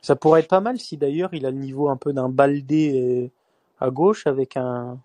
Ça 0.02 0.16
pourrait 0.16 0.40
être 0.42 0.48
pas 0.50 0.62
mal 0.62 0.80
si 0.80 0.98
d'ailleurs 0.98 1.34
il 1.34 1.46
a 1.46 1.52
le 1.52 1.58
niveau 1.58 1.90
un 1.90 1.98
peu 1.98 2.14
d'un 2.14 2.30
Baldé 2.30 3.30
euh, 3.30 3.86
à 3.86 3.90
gauche 3.92 4.26
avec 4.28 4.58
un 4.58 4.98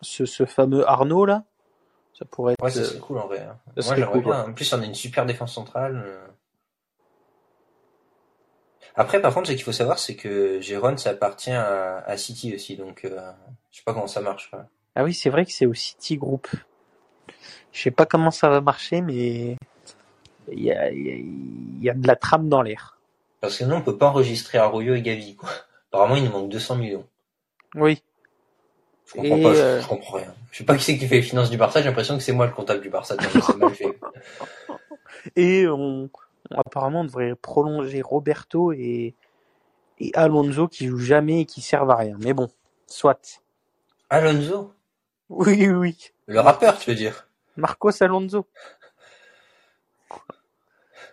ce, 0.00 0.24
ce 0.26 0.44
fameux 0.46 0.88
Arnaud 0.88 1.26
là. 1.26 1.44
Ça 2.18 2.24
pourrait 2.24 2.54
être. 2.54 2.62
Ouais, 2.62 2.70
ça 2.70 2.80
euh, 2.80 2.84
serait 2.84 2.98
cool 3.00 3.18
en 3.18 3.26
vrai. 3.26 3.40
hein. 3.40 3.56
ça 3.78 3.86
Moi, 3.88 3.96
j'aimerais 3.96 4.12
cool, 4.12 4.24
bien. 4.24 4.44
En 4.48 4.52
plus, 4.52 4.72
on 4.72 4.80
a 4.82 4.84
une 4.84 4.94
super 4.94 5.26
défense 5.26 5.54
centrale. 5.54 6.02
euh. 6.04 6.26
Après, 8.96 9.20
par 9.22 9.32
contre, 9.32 9.48
ce 9.48 9.52
qu'il 9.52 9.62
faut 9.62 9.72
savoir, 9.72 9.98
c'est 9.98 10.16
que 10.16 10.60
Jérôme, 10.60 10.98
ça 10.98 11.10
appartient 11.10 11.52
à, 11.52 11.98
à 11.98 12.16
City 12.16 12.54
aussi, 12.54 12.76
donc 12.76 13.04
euh, 13.04 13.30
je 13.70 13.78
sais 13.78 13.84
pas 13.84 13.94
comment 13.94 14.08
ça 14.08 14.20
marche. 14.20 14.50
quoi. 14.50 14.66
Ah 14.96 15.04
oui, 15.04 15.14
c'est 15.14 15.30
vrai 15.30 15.46
que 15.46 15.52
c'est 15.52 15.66
au 15.66 15.74
City 15.74 16.16
Group. 16.16 16.48
Je 17.72 17.82
sais 17.82 17.90
pas 17.90 18.06
comment 18.06 18.30
ça 18.30 18.48
va 18.48 18.60
marcher, 18.60 19.00
mais 19.00 19.56
il 20.50 20.62
y 20.62 20.72
a, 20.72 20.90
il 20.90 21.06
y 21.06 21.10
a- 21.10 21.16
il 21.16 21.84
y 21.84 21.90
a 21.90 21.94
de 21.94 22.06
la 22.06 22.16
trame 22.16 22.48
dans 22.48 22.62
l'air. 22.62 22.98
Parce 23.40 23.58
que 23.58 23.64
nous, 23.64 23.74
on 23.76 23.82
peut 23.82 23.96
pas 23.96 24.08
enregistrer 24.08 24.58
Arroyo 24.58 24.94
et 24.94 25.02
Gavi, 25.02 25.34
quoi. 25.36 25.48
Apparemment, 25.90 26.16
il 26.16 26.24
nous 26.24 26.30
manque 26.30 26.50
200 26.50 26.76
millions. 26.76 27.06
Oui. 27.74 28.02
Je 29.06 29.12
comprends 29.14 29.36
Et, 29.38 29.42
pas, 29.42 29.54
je- 29.54 29.58
euh, 29.58 29.80
je, 29.80 29.86
comprends 29.86 30.16
rien. 30.18 30.34
Je 30.52 30.58
sais 30.58 30.64
pas 30.64 30.76
qui 30.76 30.84
c'est 30.84 30.98
qui 30.98 31.06
fait 31.06 31.16
les 31.16 31.22
finances 31.22 31.50
du 31.50 31.56
Barça, 31.56 31.80
j'ai 31.80 31.88
l'impression 31.88 32.16
que 32.16 32.22
c'est 32.22 32.32
moi 32.32 32.46
le 32.46 32.52
comptable 32.52 32.80
du 32.80 32.90
Barça, 32.90 33.16
mal 33.56 33.74
fait. 33.74 33.98
Et 35.36 35.66
on, 35.68 36.08
apparemment 36.54 37.00
on 37.00 37.04
devrait 37.04 37.34
prolonger 37.34 38.02
Roberto 38.02 38.72
et, 38.72 39.14
et 39.98 40.10
Alonso 40.14 40.68
qui 40.68 40.86
jouent 40.86 40.98
jamais 40.98 41.42
et 41.42 41.46
qui 41.46 41.60
servent 41.60 41.90
à 41.90 41.96
rien. 41.96 42.16
Mais 42.20 42.32
bon, 42.32 42.48
soit. 42.86 43.42
Alonso? 44.08 44.74
Oui, 45.28 45.56
oui, 45.58 45.68
oui. 45.68 46.10
Le 46.26 46.40
rappeur, 46.40 46.78
tu 46.78 46.90
veux 46.90 46.96
dire? 46.96 47.28
Marcos 47.56 48.02
Alonso. 48.02 48.46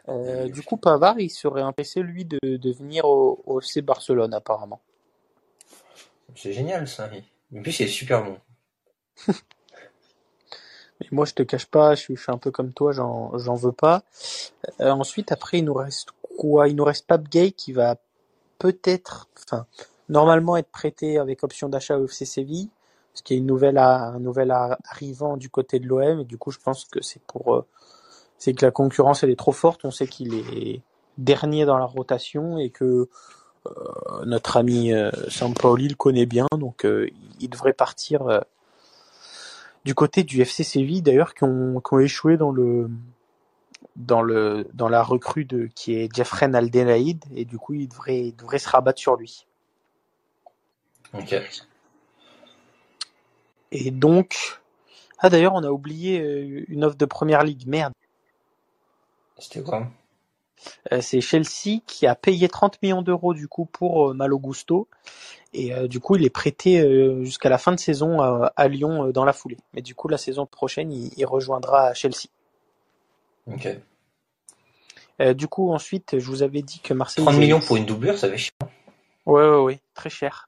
Euh, 0.09 0.47
du 0.47 0.61
coup, 0.63 0.77
Pavard, 0.77 1.19
il 1.19 1.29
serait 1.29 1.61
intéressé, 1.61 2.01
lui, 2.01 2.23
de, 2.25 2.39
de 2.41 2.71
venir 2.71 3.05
au, 3.05 3.41
au 3.45 3.59
FC 3.59 3.81
Barcelone, 3.81 4.33
apparemment. 4.33 4.81
C'est 6.35 6.53
génial, 6.53 6.87
ça. 6.87 7.09
En 7.55 7.61
plus, 7.61 7.79
il 7.79 7.83
est 7.83 7.89
super 7.89 8.23
bon. 8.23 8.37
Mais 10.99 11.07
moi, 11.11 11.25
je 11.25 11.33
te 11.33 11.43
cache 11.43 11.65
pas, 11.65 11.95
je 11.95 12.01
suis, 12.01 12.15
je 12.15 12.21
suis 12.21 12.31
un 12.31 12.37
peu 12.37 12.51
comme 12.51 12.73
toi, 12.73 12.91
j'en, 12.91 13.37
j'en 13.37 13.55
veux 13.55 13.71
pas. 13.71 14.03
Euh, 14.81 14.89
ensuite, 14.89 15.31
après, 15.31 15.59
il 15.59 15.65
nous 15.65 15.73
reste 15.73 16.09
quoi? 16.37 16.67
Il 16.67 16.75
nous 16.75 16.83
reste 16.85 17.05
Pape 17.05 17.27
Gay 17.29 17.51
qui 17.51 17.71
va 17.73 17.97
peut-être, 18.59 19.29
enfin, 19.43 19.67
normalement 20.09 20.57
être 20.57 20.69
prêté 20.69 21.19
avec 21.19 21.43
option 21.43 21.69
d'achat 21.69 21.97
au 21.97 22.05
FC 22.05 22.25
Séville, 22.25 22.69
parce 23.17 23.23
qu'il 23.23 23.37
y 23.37 23.39
un 23.39 24.19
nouvel 24.19 24.51
arrivant 24.85 25.37
du 25.37 25.49
côté 25.49 25.79
de 25.79 25.87
l'OM, 25.87 26.19
et 26.19 26.23
du 26.23 26.37
coup, 26.37 26.51
je 26.51 26.59
pense 26.59 26.85
que 26.85 27.01
c'est 27.01 27.21
pour, 27.23 27.55
euh, 27.55 27.65
c'est 28.37 28.53
que 28.53 28.63
la 28.63 28.69
concurrence, 28.69 29.23
elle 29.23 29.31
est 29.31 29.39
trop 29.39 29.53
forte. 29.53 29.85
On 29.85 29.91
sait 29.91 30.05
qu'il 30.05 30.35
est 30.35 30.81
dernier 31.17 31.65
dans 31.65 31.79
la 31.79 31.85
rotation 31.85 32.59
et 32.59 32.69
que 32.69 33.09
euh, 33.65 34.25
notre 34.27 34.57
ami 34.57 34.93
euh, 34.93 35.09
Sampaoli 35.29 35.87
le 35.87 35.95
connaît 35.95 36.27
bien, 36.27 36.45
donc 36.51 36.85
euh, 36.85 37.09
il 37.39 37.49
devrait 37.49 37.73
partir 37.73 38.43
du 39.83 39.95
côté 39.95 40.23
du 40.23 40.39
FC 40.39 40.63
Séville 40.63 41.01
d'ailleurs 41.01 41.33
qui 41.33 41.43
ont, 41.43 41.81
échoué 41.99 42.37
dans 42.37 42.51
la 44.21 45.01
recrue 45.01 45.45
de 45.45 45.65
qui 45.73 45.95
est 45.95 46.15
Jeffrey 46.15 46.53
Aldelaïd 46.53 47.25
et 47.35 47.45
du 47.45 47.57
coup 47.57 47.73
il 47.73 47.87
devrait 47.87 48.27
il 48.27 48.35
devrait 48.35 48.59
se 48.59 48.69
rabattre 48.69 48.99
sur 48.99 49.15
lui. 49.15 49.47
Ok. 51.15 51.35
Et 53.71 53.91
donc 53.91 54.59
ah 55.19 55.29
d'ailleurs 55.29 55.53
on 55.55 55.63
a 55.63 55.69
oublié 55.69 56.19
euh, 56.19 56.65
une 56.67 56.83
offre 56.83 56.97
de 56.97 57.05
première 57.05 57.43
ligue 57.43 57.67
merde. 57.67 57.93
C'était 59.39 59.61
quoi? 59.61 59.87
Euh, 60.91 61.01
c'est 61.01 61.21
Chelsea 61.21 61.81
qui 61.85 62.07
a 62.07 62.15
payé 62.15 62.47
30 62.47 62.81
millions 62.81 63.01
d'euros 63.01 63.33
du 63.33 63.47
coup 63.47 63.65
pour 63.65 64.09
euh, 64.09 64.13
Malo 64.13 64.39
Gusto 64.39 64.87
et 65.53 65.73
euh, 65.73 65.87
du 65.87 65.99
coup 65.99 66.15
il 66.15 66.25
est 66.25 66.29
prêté 66.31 66.83
jusqu'à 67.23 67.49
la 67.49 67.57
fin 67.57 67.71
de 67.71 67.79
saison 67.79 68.21
à, 68.21 68.67
Lyon 68.67 69.09
dans 69.11 69.25
la 69.25 69.33
foulée. 69.33 69.57
Mais 69.73 69.81
du 69.81 69.95
coup 69.95 70.07
la 70.07 70.17
saison 70.17 70.45
prochaine 70.45 70.91
il, 70.91 71.11
il 71.17 71.25
rejoindra 71.25 71.93
Chelsea. 71.93 72.27
Ok. 73.47 73.67
Du 75.35 75.47
coup 75.47 75.71
ensuite 75.71 76.19
je 76.19 76.25
vous 76.27 76.43
avais 76.43 76.61
dit 76.61 76.79
que 76.79 76.93
Marseille 76.93 77.23
30 77.23 77.33
ils 77.33 77.37
avaient- 77.37 77.45
millions 77.45 77.59
pour 77.59 77.77
une 77.77 77.85
doublure, 77.85 78.17
ça 78.17 78.29
fait 78.29 78.37
chiant. 78.37 78.51
Ouais, 79.25 79.47
ouais, 79.47 79.59
ouais, 79.59 79.79
très 79.93 80.09
cher. 80.09 80.46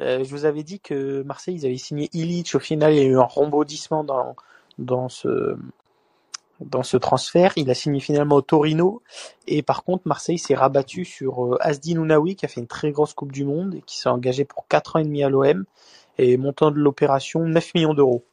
Euh, 0.00 0.24
je 0.24 0.30
vous 0.30 0.44
avais 0.44 0.62
dit 0.62 0.80
que 0.80 1.22
Marseille, 1.22 1.54
ils 1.54 1.66
avaient 1.66 1.76
signé 1.76 2.08
Illich. 2.12 2.54
Au 2.54 2.58
final, 2.58 2.92
il 2.94 2.98
y 2.98 3.00
a 3.02 3.08
eu 3.08 3.16
un 3.16 3.22
rembaudissement 3.22 4.04
dans, 4.04 4.34
dans 4.78 5.08
ce, 5.08 5.56
dans 6.60 6.82
ce 6.82 6.96
transfert. 6.96 7.52
Il 7.56 7.70
a 7.70 7.74
signé 7.74 8.00
finalement 8.00 8.36
au 8.36 8.42
Torino. 8.42 9.02
Et 9.46 9.62
par 9.62 9.84
contre, 9.84 10.02
Marseille 10.06 10.38
s'est 10.38 10.54
rabattu 10.54 11.04
sur 11.04 11.44
euh, 11.44 11.58
Asdi 11.60 11.94
Nounaoui, 11.94 12.36
qui 12.36 12.44
a 12.44 12.48
fait 12.48 12.60
une 12.60 12.66
très 12.66 12.90
grosse 12.90 13.14
Coupe 13.14 13.32
du 13.32 13.44
Monde 13.44 13.76
et 13.76 13.82
qui 13.82 13.98
s'est 13.98 14.08
engagé 14.08 14.44
pour 14.44 14.66
4 14.68 14.96
ans 14.96 14.98
et 15.00 15.04
demi 15.04 15.22
à 15.22 15.28
l'OM. 15.28 15.64
Et 16.18 16.36
montant 16.36 16.70
de 16.70 16.78
l'opération, 16.78 17.40
9 17.40 17.74
millions 17.74 17.94
d'euros. 17.94 18.24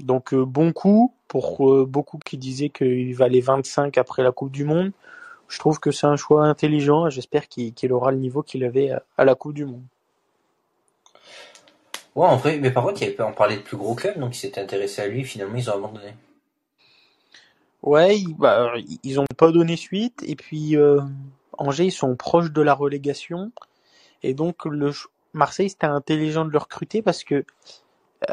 Donc, 0.00 0.32
euh, 0.34 0.44
bon 0.44 0.72
coup 0.72 1.14
pour 1.28 1.86
beaucoup 1.86 2.18
qui 2.18 2.36
disaient 2.36 2.70
qu'il 2.70 3.14
valait 3.14 3.40
25 3.40 3.96
après 3.98 4.24
la 4.24 4.32
Coupe 4.32 4.50
du 4.50 4.64
Monde. 4.64 4.90
Je 5.50 5.58
trouve 5.58 5.80
que 5.80 5.90
c'est 5.90 6.06
un 6.06 6.16
choix 6.16 6.46
intelligent 6.46 7.08
et 7.08 7.10
j'espère 7.10 7.48
qu'il 7.48 7.92
aura 7.92 8.12
le 8.12 8.18
niveau 8.18 8.42
qu'il 8.42 8.64
avait 8.64 8.90
à, 8.90 9.02
à 9.18 9.24
la 9.24 9.34
Coupe 9.34 9.54
du 9.54 9.66
Monde. 9.66 9.84
Ouais, 12.14 12.26
en 12.26 12.36
vrai, 12.36 12.58
mais 12.58 12.70
par 12.70 12.84
contre, 12.84 13.02
il 13.02 13.14
on 13.20 13.32
parlait 13.32 13.56
de 13.56 13.62
plus 13.62 13.76
gros 13.76 13.94
clubs, 13.94 14.18
donc 14.18 14.36
ils 14.36 14.38
s'étaient 14.38 14.60
intéressés 14.60 15.02
à 15.02 15.06
lui, 15.08 15.24
finalement, 15.24 15.56
ils 15.56 15.68
ont 15.70 15.74
abandonné. 15.74 16.14
Ouais, 17.82 18.18
ils, 18.18 18.34
bah, 18.34 18.72
ils 19.02 19.20
ont 19.20 19.26
pas 19.36 19.52
donné 19.52 19.76
suite 19.76 20.22
et 20.26 20.36
puis 20.36 20.76
euh, 20.76 21.00
Angers 21.56 21.86
ils 21.86 21.92
sont 21.92 22.14
proches 22.14 22.50
de 22.52 22.60
la 22.60 22.74
relégation 22.74 23.52
et 24.22 24.34
donc 24.34 24.66
le 24.66 24.92
Marseille 25.32 25.70
c'était 25.70 25.86
intelligent 25.86 26.44
de 26.44 26.50
le 26.50 26.58
recruter 26.58 27.00
parce 27.00 27.24
que 27.24 27.36
euh, 27.36 28.32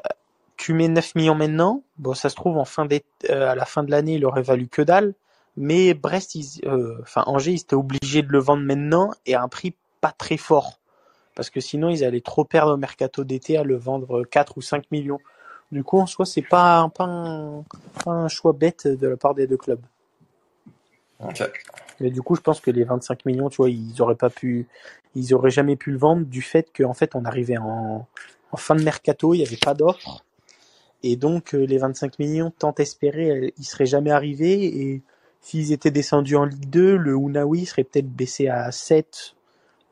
tu 0.57 0.73
mets 0.73 0.89
9 0.89 1.15
millions 1.15 1.35
maintenant, 1.35 1.83
bon 1.97 2.13
ça 2.13 2.29
se 2.29 2.35
trouve 2.35 2.57
en 2.57 2.65
fin 2.65 2.89
euh, 2.91 3.49
à 3.49 3.55
la 3.55 3.63
fin 3.63 3.83
de 3.83 3.91
l'année 3.91 4.15
il 4.15 4.25
aurait 4.25 4.41
valu 4.41 4.67
que 4.67 4.81
dalle, 4.81 5.13
mais 5.57 5.93
Brest 5.93 6.35
ils, 6.35 6.61
euh, 6.65 6.97
enfin 7.01 7.23
Angers 7.25 7.51
ils 7.51 7.61
étaient 7.61 7.75
obligés 7.75 8.21
de 8.21 8.29
le 8.31 8.39
vendre 8.39 8.63
maintenant 8.63 9.11
et 9.25 9.35
à 9.35 9.41
un 9.41 9.47
prix 9.47 9.73
pas 10.01 10.11
très 10.11 10.37
fort 10.37 10.79
parce 11.35 11.49
que 11.49 11.59
sinon 11.59 11.89
ils 11.89 12.03
allaient 12.03 12.21
trop 12.21 12.45
perdre 12.45 12.73
au 12.73 12.77
mercato 12.77 13.23
d'été 13.23 13.57
à 13.57 13.63
le 13.63 13.75
vendre 13.75 14.23
4 14.23 14.57
ou 14.57 14.61
5 14.61 14.89
millions. 14.91 15.19
Du 15.71 15.83
coup, 15.83 15.99
en 15.99 16.05
soi, 16.05 16.25
c'est 16.25 16.41
pas, 16.41 16.77
un- 16.79 16.89
pas, 16.89 17.03
un, 17.03 17.63
pas 18.03 18.11
un 18.11 18.27
choix 18.29 18.53
bête 18.53 18.87
de 18.87 19.07
la 19.07 19.17
part 19.17 19.35
des 19.35 19.45
deux 19.47 19.57
clubs. 19.57 19.81
Mais 21.99 22.09
du 22.09 22.21
coup, 22.21 22.35
je 22.35 22.41
pense 22.41 22.59
que 22.59 22.71
les 22.71 22.83
25 22.83 23.25
millions, 23.25 23.49
tu 23.49 23.57
vois, 23.57 23.69
ils 23.69 24.01
auraient 24.01 24.15
pas 24.15 24.29
pu, 24.29 24.67
ils 25.15 25.33
auraient 25.33 25.51
jamais 25.51 25.75
pu 25.75 25.91
le 25.91 25.97
vendre 25.97 26.25
du 26.25 26.41
fait 26.41 26.71
qu'en 26.75 26.93
fait, 26.93 27.15
on 27.15 27.25
arrivait 27.25 27.57
en, 27.57 28.07
en 28.51 28.57
fin 28.57 28.75
de 28.75 28.83
mercato, 28.83 29.33
il 29.33 29.39
n'y 29.39 29.45
avait 29.45 29.57
pas 29.57 29.73
d'offre. 29.73 30.23
Et 31.03 31.15
donc, 31.17 31.53
euh, 31.53 31.65
les 31.65 31.77
25 31.77 32.17
millions 32.19 32.51
tant 32.51 32.73
espérés, 32.75 33.27
elles- 33.27 33.51
ils 33.57 33.65
seraient 33.65 33.85
jamais 33.85 34.11
arrivés 34.11 34.63
et 34.65 35.01
s'ils 35.41 35.71
étaient 35.71 35.91
descendus 35.91 36.35
en 36.35 36.45
Ligue 36.45 36.69
2, 36.69 36.95
le 36.97 37.13
Unawi 37.13 37.65
serait 37.65 37.83
peut-être 37.83 38.09
baissé 38.09 38.47
à 38.47 38.71
7, 38.71 39.35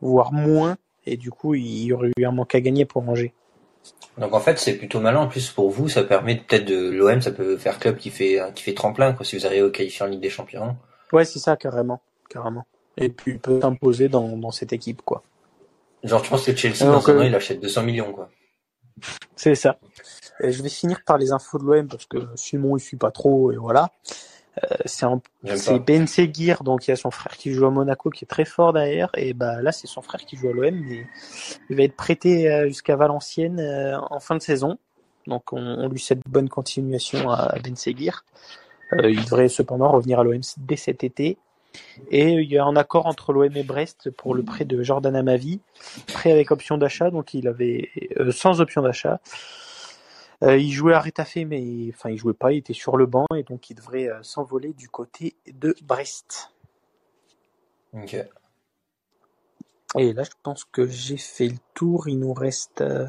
voire 0.01 0.31
moins, 0.33 0.77
et 1.05 1.17
du 1.17 1.31
coup, 1.31 1.53
il 1.55 1.83
y 1.83 1.93
aurait 1.93 2.11
eu 2.17 2.25
un 2.25 2.31
manque 2.31 2.55
à 2.55 2.61
gagner 2.61 2.85
pour 2.85 3.07
Angers. 3.07 3.33
Donc 4.17 4.33
en 4.33 4.39
fait, 4.39 4.57
c'est 4.57 4.73
plutôt 4.73 4.99
malin. 4.99 5.19
En 5.19 5.27
plus, 5.27 5.49
pour 5.51 5.69
vous, 5.69 5.89
ça 5.89 6.03
permet 6.03 6.37
peut-être 6.37 6.65
de 6.65 6.89
l'OM, 6.89 7.21
ça 7.21 7.31
peut 7.31 7.57
faire 7.57 7.79
club 7.79 7.97
qui 7.97 8.09
fait 8.09 8.41
qui 8.55 8.63
fait 8.63 8.73
tremplin 8.73 9.13
quoi, 9.13 9.25
si 9.25 9.37
vous 9.37 9.45
arrivez 9.45 9.61
au 9.61 9.69
qualifier 9.69 10.05
en 10.05 10.07
Ligue 10.07 10.21
des 10.21 10.29
Champions. 10.29 10.75
Ouais, 11.11 11.25
c'est 11.25 11.39
ça, 11.39 11.55
carrément, 11.55 12.01
carrément. 12.29 12.65
Et 12.97 13.09
puis 13.09 13.33
il 13.33 13.39
peut 13.39 13.59
s'imposer 13.61 14.07
dans, 14.07 14.37
dans 14.37 14.51
cette 14.51 14.73
équipe, 14.73 15.01
quoi. 15.01 15.23
Genre, 16.03 16.21
tu 16.21 16.29
penses 16.29 16.45
que 16.45 16.55
Chelsea, 16.55 16.85
dans 16.85 17.03
an, 17.09 17.21
il 17.21 17.35
achète 17.35 17.59
200 17.59 17.83
millions, 17.83 18.13
quoi. 18.13 18.29
C'est 19.35 19.55
ça. 19.55 19.77
Et 20.39 20.51
je 20.51 20.63
vais 20.63 20.69
finir 20.69 21.01
par 21.05 21.17
les 21.17 21.31
infos 21.31 21.57
de 21.57 21.63
l'OM 21.63 21.87
parce 21.87 22.05
que 22.05 22.17
Simon 22.35 22.77
il 22.77 22.79
suit 22.79 22.97
pas 22.97 23.11
trop 23.11 23.51
et 23.51 23.57
voilà. 23.57 23.89
Euh, 24.63 24.75
c'est. 24.85 25.05
Ben 25.85 26.07
Seguir, 26.07 26.63
donc 26.63 26.87
il 26.87 26.91
y 26.91 26.93
a 26.93 26.95
son 26.95 27.11
frère 27.11 27.35
qui 27.35 27.51
joue 27.51 27.65
à 27.65 27.71
Monaco 27.71 28.09
qui 28.09 28.25
est 28.25 28.27
très 28.27 28.45
fort 28.45 28.71
derrière 28.73 29.09
et 29.15 29.33
bah 29.33 29.61
là 29.61 29.71
c'est 29.71 29.87
son 29.87 30.01
frère 30.01 30.21
qui 30.25 30.37
joue 30.37 30.49
à 30.49 30.53
l'OM 30.53 30.75
mais 30.87 31.05
il 31.69 31.75
va 31.75 31.83
être 31.83 31.95
prêté 31.95 32.49
euh, 32.49 32.67
jusqu'à 32.67 32.95
Valenciennes 32.95 33.59
euh, 33.59 33.97
en 34.09 34.19
fin 34.19 34.35
de 34.35 34.41
saison. 34.41 34.77
Donc 35.27 35.51
on, 35.51 35.59
on 35.59 35.89
lui 35.89 35.99
souhaite 35.99 36.21
bonne 36.27 36.49
continuation 36.49 37.29
à 37.29 37.57
Ben 37.63 37.75
Seguir. 37.75 38.23
Euh, 38.93 39.09
il 39.09 39.23
devrait 39.23 39.49
cependant 39.49 39.91
revenir 39.91 40.19
à 40.19 40.23
l'OM 40.23 40.39
dès 40.57 40.75
cet 40.75 41.03
été. 41.03 41.37
Et 42.09 42.31
il 42.31 42.49
y 42.49 42.57
a 42.57 42.63
un 42.63 42.75
accord 42.77 43.05
entre 43.05 43.33
l'OM 43.33 43.55
et 43.55 43.63
Brest 43.63 44.09
pour 44.11 44.33
le 44.33 44.43
prêt 44.43 44.63
de 44.63 44.81
Jordan 44.81 45.15
Amavi, 45.15 45.59
prêt 46.07 46.31
avec 46.31 46.51
option 46.51 46.77
d'achat, 46.77 47.09
donc 47.09 47.33
il 47.33 47.49
avait 47.49 47.89
euh, 48.17 48.31
sans 48.31 48.61
option 48.61 48.81
d'achat. 48.81 49.19
Euh, 50.45 50.57
il 50.57 50.71
jouait 50.71 50.93
à 50.93 50.99
Retafe, 50.99 51.37
mais 51.47 51.89
enfin 51.89 52.11
il 52.11 52.17
jouait 52.17 52.33
pas, 52.33 52.51
il 52.51 52.57
était 52.57 52.73
sur 52.73 52.97
le 52.97 53.07
banc 53.07 53.25
et 53.35 53.41
donc 53.41 53.69
il 53.71 53.75
devrait 53.75 54.09
euh, 54.09 54.21
s'envoler 54.21 54.73
du 54.73 54.89
côté 54.89 55.35
de 55.51 55.75
Brest. 55.83 56.51
Ok. 57.93 58.15
Et 59.97 60.13
là, 60.13 60.23
je 60.23 60.31
pense 60.43 60.65
que 60.65 60.85
j'ai 60.85 61.17
fait 61.17 61.47
le 61.47 61.57
tour. 61.73 62.09
Il 62.09 62.19
nous 62.19 62.33
reste. 62.33 62.81
euh, 62.81 63.07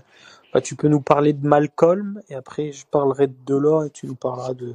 bah, 0.54 0.60
tu 0.62 0.76
peux 0.76 0.88
nous 0.88 1.00
parler 1.00 1.34
de 1.34 1.46
Malcolm 1.46 2.22
et 2.30 2.34
après 2.34 2.72
je 2.72 2.86
parlerai 2.86 3.26
de 3.26 3.36
Delors 3.44 3.84
et 3.84 3.90
tu 3.90 4.06
nous 4.06 4.14
parleras 4.14 4.54
de 4.54 4.74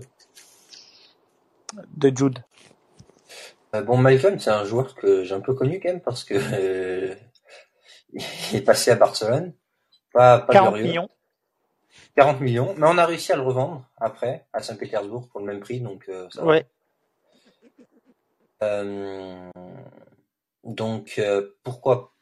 de 1.96 2.15
Jude. 2.15 2.39
Bon, 3.86 3.98
Malcolm, 3.98 4.38
c'est 4.38 4.51
un 4.51 4.65
joueur 4.65 4.94
que 4.96 5.24
j'ai 5.24 5.34
un 5.34 5.39
peu 5.39 5.53
connu 5.53 5.80
quand 5.80 5.89
même 5.89 6.01
parce 6.01 6.25
que 6.25 6.36
il 8.13 8.56
est 8.56 8.62
passé 8.62 8.91
à 8.91 8.96
Barcelone. 8.96 9.53
Pas, 10.13 10.39
pas 10.39 10.51
40 10.51 10.74
glorieux. 10.74 10.84
millions. 10.84 11.10
40 12.15 12.41
millions, 12.41 12.75
mais 12.77 12.88
on 12.88 12.98
a 12.98 13.06
réussi 13.06 13.32
à 13.32 13.36
le 13.36 13.41
revendre 13.41 13.86
après 13.98 14.46
à 14.53 14.62
Saint-Pétersbourg 14.62 15.30
pour 15.30 15.39
le 15.39 15.46
même 15.46 15.60
prix, 15.60 15.80
donc 15.80 16.06
euh, 16.10 16.27
ça 16.30 16.41
va. 16.41 16.48
Ouais. 16.48 16.65
Euh, 18.63 19.50
donc 20.63 21.15
euh, 21.18 21.56
pourquoi 21.63 22.13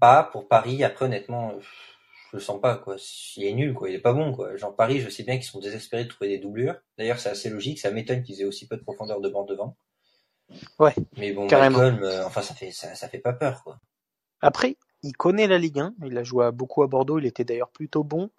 pas 0.00 0.22
pour 0.22 0.48
Paris? 0.48 0.84
Après 0.84 1.06
honnêtement, 1.06 1.52
je 1.60 2.36
le 2.36 2.40
sens 2.40 2.60
pas 2.60 2.76
quoi. 2.76 2.96
Il 3.36 3.44
est 3.44 3.52
nul 3.52 3.74
quoi, 3.74 3.88
il 3.90 3.94
est 3.96 4.00
pas 4.00 4.12
bon 4.12 4.32
quoi. 4.32 4.56
Genre 4.56 4.74
Paris, 4.74 5.00
je 5.00 5.10
sais 5.10 5.24
bien 5.24 5.34
qu'ils 5.34 5.44
sont 5.44 5.60
désespérés 5.60 6.04
de 6.04 6.08
trouver 6.08 6.30
des 6.30 6.38
doublures. 6.38 6.76
D'ailleurs, 6.96 7.18
c'est 7.18 7.30
assez 7.30 7.50
logique, 7.50 7.80
ça 7.80 7.90
m'étonne 7.90 8.22
qu'ils 8.22 8.40
aient 8.40 8.46
aussi 8.46 8.68
peu 8.68 8.76
de 8.76 8.82
profondeur 8.82 9.20
de 9.20 9.28
banc 9.28 9.44
devant. 9.44 9.76
Ouais, 10.78 10.94
Mais 11.16 11.32
bon, 11.32 11.46
carrément. 11.46 11.78
Malcolm, 11.78 12.24
enfin 12.26 12.42
ça 12.42 12.54
fait 12.54 12.70
ça, 12.70 12.94
ça 12.94 13.08
fait 13.08 13.18
pas 13.18 13.32
peur 13.32 13.64
quoi. 13.64 13.80
Après, 14.40 14.76
il 15.02 15.16
connaît 15.16 15.46
la 15.46 15.58
Ligue 15.58 15.80
1. 15.80 15.94
Il 16.04 16.18
a 16.18 16.22
joué 16.22 16.50
beaucoup 16.52 16.82
à 16.82 16.86
Bordeaux. 16.86 17.18
Il 17.18 17.26
était 17.26 17.44
d'ailleurs 17.44 17.70
plutôt 17.70 18.04
bon. 18.04 18.30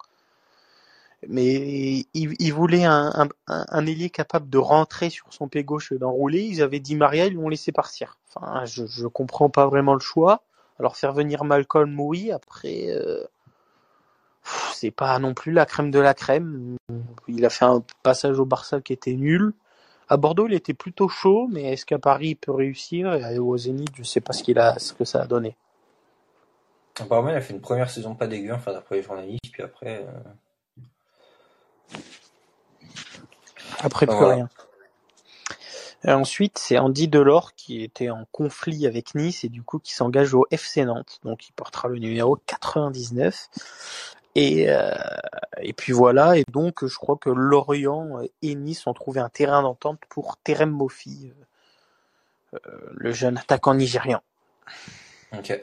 Mais 1.28 2.04
il, 2.14 2.34
il 2.38 2.52
voulait 2.52 2.84
un, 2.84 3.28
ailier 3.72 4.10
capable 4.10 4.48
de 4.48 4.58
rentrer 4.58 5.10
sur 5.10 5.32
son 5.32 5.48
pied 5.48 5.64
gauche 5.64 5.90
et 5.92 5.98
d'enrouler. 5.98 6.42
Ils 6.42 6.62
avaient 6.62 6.80
dit 6.80 6.94
Maria, 6.94 7.26
ils 7.26 7.34
l'ont 7.34 7.48
laissé 7.48 7.72
partir. 7.72 8.18
Enfin, 8.28 8.64
je, 8.64 8.86
je 8.86 9.06
comprends 9.06 9.48
pas 9.48 9.66
vraiment 9.66 9.94
le 9.94 10.00
choix. 10.00 10.42
Alors 10.78 10.96
faire 10.96 11.12
venir 11.12 11.44
Malcolm, 11.44 11.98
oui. 11.98 12.30
Après, 12.30 12.88
euh, 12.90 13.24
c'est 14.72 14.90
pas 14.90 15.18
non 15.18 15.34
plus 15.34 15.52
la 15.52 15.66
crème 15.66 15.90
de 15.90 15.98
la 15.98 16.14
crème. 16.14 16.76
Il 17.28 17.44
a 17.44 17.50
fait 17.50 17.64
un 17.64 17.82
passage 18.02 18.38
au 18.38 18.44
Barça 18.44 18.80
qui 18.80 18.92
était 18.92 19.14
nul. 19.14 19.54
À 20.08 20.18
Bordeaux, 20.18 20.46
il 20.46 20.54
était 20.54 20.74
plutôt 20.74 21.08
chaud, 21.08 21.48
mais 21.50 21.72
est-ce 21.72 21.84
qu'à 21.84 21.98
Paris, 21.98 22.28
il 22.28 22.36
peut 22.36 22.52
réussir? 22.52 23.12
Et 23.14 23.38
au 23.38 23.56
Zénith, 23.56 23.90
je 23.96 24.04
sais 24.04 24.20
pas 24.20 24.32
ce 24.32 24.44
qu'il 24.44 24.58
a, 24.58 24.78
ce 24.78 24.92
que 24.92 25.04
ça 25.04 25.22
a 25.22 25.26
donné. 25.26 25.56
Apparemment, 27.00 27.30
il 27.30 27.36
a 27.36 27.40
fait 27.40 27.54
une 27.54 27.60
première 27.60 27.90
saison 27.90 28.14
pas 28.14 28.28
dégueu, 28.28 28.52
enfin 28.52 28.72
d'après 28.72 28.96
les 28.96 29.02
journalistes, 29.02 29.50
puis 29.52 29.62
après. 29.62 30.04
euh, 30.04 30.20
Après, 33.80 34.06
plus 34.06 34.16
Voilà. 34.16 34.34
rien. 34.34 34.48
Et 36.04 36.12
ensuite, 36.12 36.58
c'est 36.58 36.78
Andy 36.78 37.08
Delors 37.08 37.54
qui 37.54 37.82
était 37.82 38.10
en 38.10 38.26
conflit 38.30 38.86
avec 38.86 39.14
Nice 39.14 39.42
et 39.44 39.48
du 39.48 39.62
coup 39.62 39.78
qui 39.78 39.92
s'engage 39.92 40.34
au 40.34 40.46
FC 40.50 40.84
Nantes. 40.84 41.18
Donc, 41.24 41.48
il 41.48 41.52
portera 41.52 41.88
le 41.88 41.98
numéro 41.98 42.36
99. 42.36 43.48
Et, 44.36 44.70
euh, 44.70 44.94
et 45.58 45.72
puis 45.72 45.92
voilà. 45.92 46.36
Et 46.36 46.44
donc, 46.52 46.86
je 46.86 46.96
crois 46.96 47.16
que 47.16 47.30
Lorient 47.30 48.20
et 48.42 48.54
Nice 48.54 48.86
ont 48.86 48.92
trouvé 48.92 49.18
un 49.20 49.30
terrain 49.30 49.62
d'entente 49.62 50.00
pour 50.08 50.36
Terem 50.36 50.70
Mofi, 50.70 51.32
euh, 52.54 52.58
euh, 52.66 52.90
le 52.92 53.12
jeune 53.12 53.38
attaquant 53.38 53.74
nigérian. 53.74 54.22
Ok. 55.32 55.60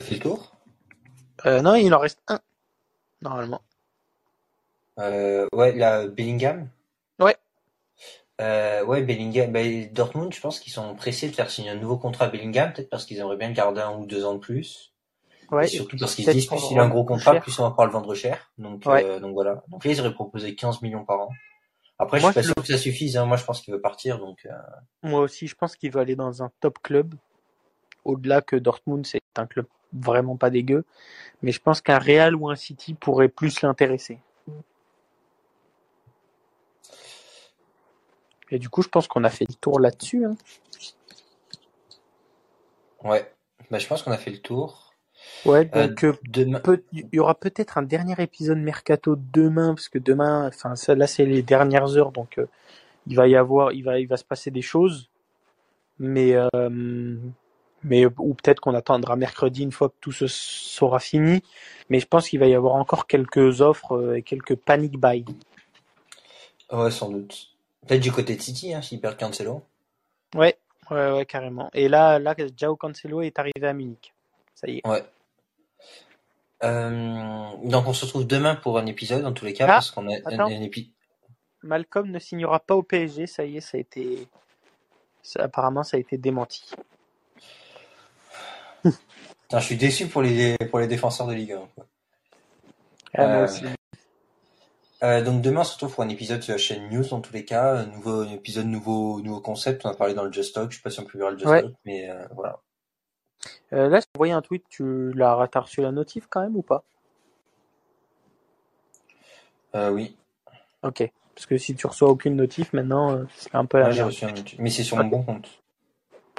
Fait 0.00 0.14
le 0.14 0.18
tour? 0.20 0.52
Euh, 1.46 1.62
non, 1.62 1.74
il 1.74 1.92
en 1.94 1.98
reste 1.98 2.20
un, 2.28 2.40
normalement. 3.22 3.62
Euh, 4.98 5.46
ouais, 5.52 5.72
la 5.74 6.06
Bellingham. 6.06 6.68
Ouais. 7.18 7.36
Euh, 8.40 8.84
ouais, 8.84 9.02
Bellingham. 9.02 9.52
Bah, 9.52 9.60
Dortmund, 9.92 10.32
je 10.32 10.40
pense 10.40 10.60
qu'ils 10.60 10.72
sont 10.72 10.94
pressés 10.94 11.28
de 11.28 11.34
faire 11.34 11.50
signer 11.50 11.70
un 11.70 11.76
nouveau 11.76 11.96
contrat 11.98 12.26
à 12.26 12.28
Bellingham, 12.28 12.72
peut-être 12.72 12.90
parce 12.90 13.04
qu'ils 13.06 13.18
aimeraient 13.18 13.36
bien 13.36 13.48
le 13.48 13.54
garder 13.54 13.80
un 13.80 13.96
ou 13.96 14.06
deux 14.06 14.24
ans 14.24 14.34
de 14.34 14.38
plus. 14.40 14.92
Ouais, 15.50 15.64
et 15.66 15.68
surtout 15.68 15.96
parce 15.96 16.14
qu'ils 16.16 16.24
se 16.24 16.30
disent 16.32 16.46
plus 16.46 16.70
il 16.72 16.78
a 16.78 16.82
un 16.82 16.88
gros 16.88 17.04
contrat, 17.04 17.34
cher. 17.34 17.42
plus 17.42 17.56
on 17.60 17.62
va 17.62 17.70
pouvoir 17.70 17.86
le 17.86 17.92
vendre 17.92 18.14
cher. 18.14 18.50
Donc, 18.58 18.82
Ouais. 18.84 19.04
euh, 19.04 19.20
donc 19.20 19.32
voilà. 19.34 19.62
Donc 19.68 19.84
là, 19.84 19.92
ils 19.92 20.00
auraient 20.00 20.12
proposé 20.12 20.54
15 20.56 20.82
millions 20.82 21.04
par 21.04 21.20
an. 21.20 21.28
Après, 21.98 22.20
Moi, 22.20 22.30
je 22.32 22.40
suis 22.40 22.48
je 22.48 22.48
pas 22.48 22.54
sûr 22.60 22.62
que 22.66 22.72
ça 22.72 22.78
suffise. 22.82 23.16
Hein. 23.16 23.26
Moi, 23.26 23.36
je 23.36 23.44
pense 23.44 23.60
qu'il 23.62 23.72
veut 23.72 23.80
partir. 23.80 24.18
Donc, 24.18 24.44
euh, 24.46 24.50
Moi 25.02 25.20
aussi, 25.20 25.46
je 25.46 25.54
pense 25.54 25.76
qu'il 25.76 25.92
va 25.92 26.00
aller 26.00 26.16
dans 26.16 26.42
un 26.42 26.50
top 26.60 26.78
club. 26.82 27.14
Au-delà 28.04 28.42
que 28.42 28.56
Dortmund, 28.56 29.06
c'est 29.06 29.22
un 29.36 29.46
club 29.46 29.66
vraiment 29.92 30.36
pas 30.36 30.50
dégueu. 30.50 30.84
Mais 31.42 31.52
je 31.52 31.60
pense 31.60 31.80
qu'un 31.80 31.98
Real 31.98 32.34
ou 32.34 32.50
un 32.50 32.56
City 32.56 32.92
pourrait 32.94 33.28
plus 33.28 33.62
l'intéresser. 33.62 34.18
Et 38.50 38.58
du 38.58 38.68
coup, 38.68 38.82
je 38.82 38.88
pense 38.88 39.08
qu'on 39.08 39.24
a 39.24 39.30
fait 39.30 39.46
le 39.48 39.54
tour 39.54 39.80
là-dessus. 39.80 40.24
hein. 40.24 40.36
ouais. 43.04 43.30
Bah, 43.70 43.78
je 43.78 43.86
pense 43.86 44.02
qu'on 44.02 44.12
a 44.12 44.18
fait 44.18 44.30
le 44.30 44.38
tour. 44.38 44.92
Ouais, 45.44 45.68
Euh, 45.74 45.88
donc 45.88 46.04
euh, 46.04 46.12
demain. 46.28 46.60
peut- 46.60 46.82
il 46.92 47.06
y 47.12 47.18
aura 47.18 47.34
peut-être 47.34 47.78
un 47.78 47.82
dernier 47.82 48.14
épisode 48.18 48.58
mercato 48.58 49.16
demain, 49.32 49.74
parce 49.74 49.88
que 49.88 49.98
demain, 49.98 50.48
enfin 50.48 50.74
là 50.94 51.06
c'est 51.06 51.24
les 51.24 51.42
dernières 51.42 51.96
heures, 51.96 52.12
donc 52.12 52.38
euh, 52.38 52.46
il 53.06 53.16
va 53.16 53.28
y 53.28 53.36
avoir, 53.36 53.72
il 53.72 53.82
va, 53.84 53.98
il 54.00 54.08
va 54.08 54.16
se 54.16 54.24
passer 54.24 54.50
des 54.50 54.62
choses, 54.62 55.10
mais 55.98 56.34
euh, 56.34 57.16
mais 57.84 58.06
ou 58.06 58.34
peut-être 58.34 58.60
qu'on 58.60 58.74
attendra 58.74 59.16
mercredi 59.16 59.62
une 59.62 59.72
fois 59.72 59.88
que 59.90 59.94
tout 60.00 60.12
ce 60.12 60.26
sera 60.28 60.98
fini, 60.98 61.42
mais 61.90 62.00
je 62.00 62.06
pense 62.06 62.28
qu'il 62.28 62.40
va 62.40 62.46
y 62.46 62.54
avoir 62.54 62.74
encore 62.74 63.06
quelques 63.06 63.60
offres 63.60 64.14
et 64.16 64.22
quelques 64.22 64.56
panic 64.56 64.98
buy. 65.00 65.24
Ouais, 66.70 66.90
sans 66.92 67.10
doute. 67.10 67.55
Peut-être 67.86 68.00
du 68.02 68.12
côté 68.12 68.36
de 68.36 68.40
City, 68.42 68.74
hein, 68.74 68.82
s'ils 68.82 69.00
perdent 69.00 69.18
Cancelo. 69.18 69.62
Ouais, 70.34 70.58
ouais, 70.90 71.12
ouais, 71.12 71.26
carrément. 71.26 71.70
Et 71.72 71.88
là, 71.88 72.18
là, 72.18 72.34
Jao 72.56 72.76
Cancelo 72.76 73.22
est 73.22 73.38
arrivé 73.38 73.66
à 73.66 73.72
Munich. 73.72 74.12
Ça 74.54 74.68
y 74.68 74.78
est. 74.78 74.86
Ouais. 74.86 75.04
Euh, 76.64 77.50
donc 77.64 77.86
on 77.86 77.92
se 77.92 78.06
retrouve 78.06 78.26
demain 78.26 78.54
pour 78.56 78.78
un 78.78 78.86
épisode 78.86 79.24
en 79.26 79.32
tous 79.32 79.44
les 79.44 79.52
cas 79.52 79.64
Ah, 79.68 79.72
parce 79.74 79.90
qu'on 79.90 80.08
a 80.08 80.14
un, 80.14 80.20
attends. 80.24 80.46
un 80.46 80.62
épi- 80.62 80.90
Malcolm 81.62 82.10
ne 82.10 82.18
signera 82.18 82.60
pas 82.60 82.74
au 82.74 82.82
PSG, 82.82 83.26
ça 83.26 83.44
y 83.44 83.58
est, 83.58 83.60
ça 83.60 83.76
a 83.76 83.80
été, 83.80 84.26
ça- 85.22 85.42
apparemment, 85.44 85.82
ça 85.82 85.98
a 85.98 86.00
été 86.00 86.16
démenti. 86.16 86.70
Putain, 88.82 89.58
je 89.60 89.64
suis 89.66 89.76
déçu 89.76 90.06
pour 90.08 90.22
les 90.22 90.56
pour 90.70 90.78
les 90.78 90.86
défenseurs 90.86 91.26
de 91.26 91.34
Ligue 91.34 91.52
1. 91.52 91.68
quoi. 91.74 91.86
Ah, 93.14 93.26
moi 93.26 93.36
Euh, 93.36 93.44
aussi. 93.44 93.64
Euh, 95.02 95.22
donc 95.22 95.42
demain 95.42 95.60
on 95.60 95.64
se 95.64 95.74
retrouve 95.74 95.94
pour 95.94 96.04
un 96.04 96.08
épisode 96.08 96.42
sur 96.42 96.52
la 96.52 96.58
chaîne 96.58 96.88
News 96.90 97.04
dans 97.10 97.20
tous 97.20 97.32
les 97.34 97.44
cas, 97.44 97.76
un 97.76 97.86
nouveau 97.86 98.24
épisode 98.24 98.66
nouveau 98.66 99.20
nouveau 99.20 99.40
concept. 99.40 99.84
On 99.84 99.90
a 99.90 99.94
parlé 99.94 100.14
dans 100.14 100.24
le 100.24 100.32
Just 100.32 100.54
Talk. 100.54 100.70
Je 100.70 100.76
sais 100.76 100.82
pas 100.82 100.90
si 100.90 101.00
on 101.00 101.04
peut 101.04 101.18
voir 101.18 101.30
le 101.30 101.38
Just 101.38 101.50
Ouais. 101.50 101.62
Talk, 101.62 101.74
mais 101.84 102.08
euh, 102.10 102.26
voilà. 102.34 102.60
Euh, 103.72 103.88
là, 103.88 104.00
j'ai 104.00 104.06
envoyé 104.14 104.32
un 104.32 104.40
tweet, 104.42 104.64
tu 104.68 105.12
l'as 105.12 105.46
t'as 105.52 105.60
reçu 105.60 105.82
la 105.82 105.92
notif 105.92 106.26
quand 106.30 106.40
même 106.40 106.56
ou 106.56 106.62
pas? 106.62 106.82
Euh, 109.74 109.90
oui, 109.90 110.16
Ok. 110.82 111.10
Parce 111.34 111.44
que 111.46 111.58
si 111.58 111.74
tu 111.74 111.86
reçois 111.86 112.08
aucune 112.08 112.34
notif, 112.36 112.72
maintenant, 112.72 113.12
euh, 113.14 113.24
c'est 113.36 113.54
un 113.54 113.66
peu 113.66 113.78
la 113.78 113.90
j'ai 113.90 113.98
merde. 113.98 114.10
reçu 114.10 114.24
un 114.24 114.32
mais 114.58 114.70
c'est 114.70 114.82
sur 114.84 114.96
mon 114.96 115.04
bon 115.04 115.22
compte. 115.22 115.48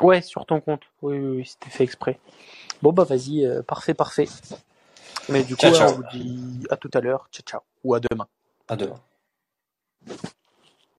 Ouais, 0.02 0.22
sur 0.22 0.46
ton 0.48 0.60
compte. 0.60 0.82
Oui, 1.04 1.20
oui, 1.20 1.38
oui, 1.38 1.46
c'était 1.46 1.70
fait 1.70 1.84
exprès. 1.84 2.20
Bon, 2.82 2.92
bah 2.94 3.04
vas-y, 3.04 3.46
euh, 3.46 3.62
parfait, 3.62 3.94
parfait. 3.94 4.28
Mais 5.30 5.44
du 5.44 5.56
coup, 5.56 5.62
Ciao, 5.62 5.72
ouais, 5.72 5.78
ciao. 5.78 5.90
on 5.92 5.96
vous 5.98 6.04
dit 6.12 6.66
à 6.72 6.78
tout 6.78 6.90
à 6.94 7.00
l'heure. 7.02 7.28
Ciao, 7.32 7.44
ciao. 7.44 7.62
Ou 7.84 7.94
à 7.94 8.00
demain. 8.00 8.28
À 8.68 8.76
demain. 8.76 9.02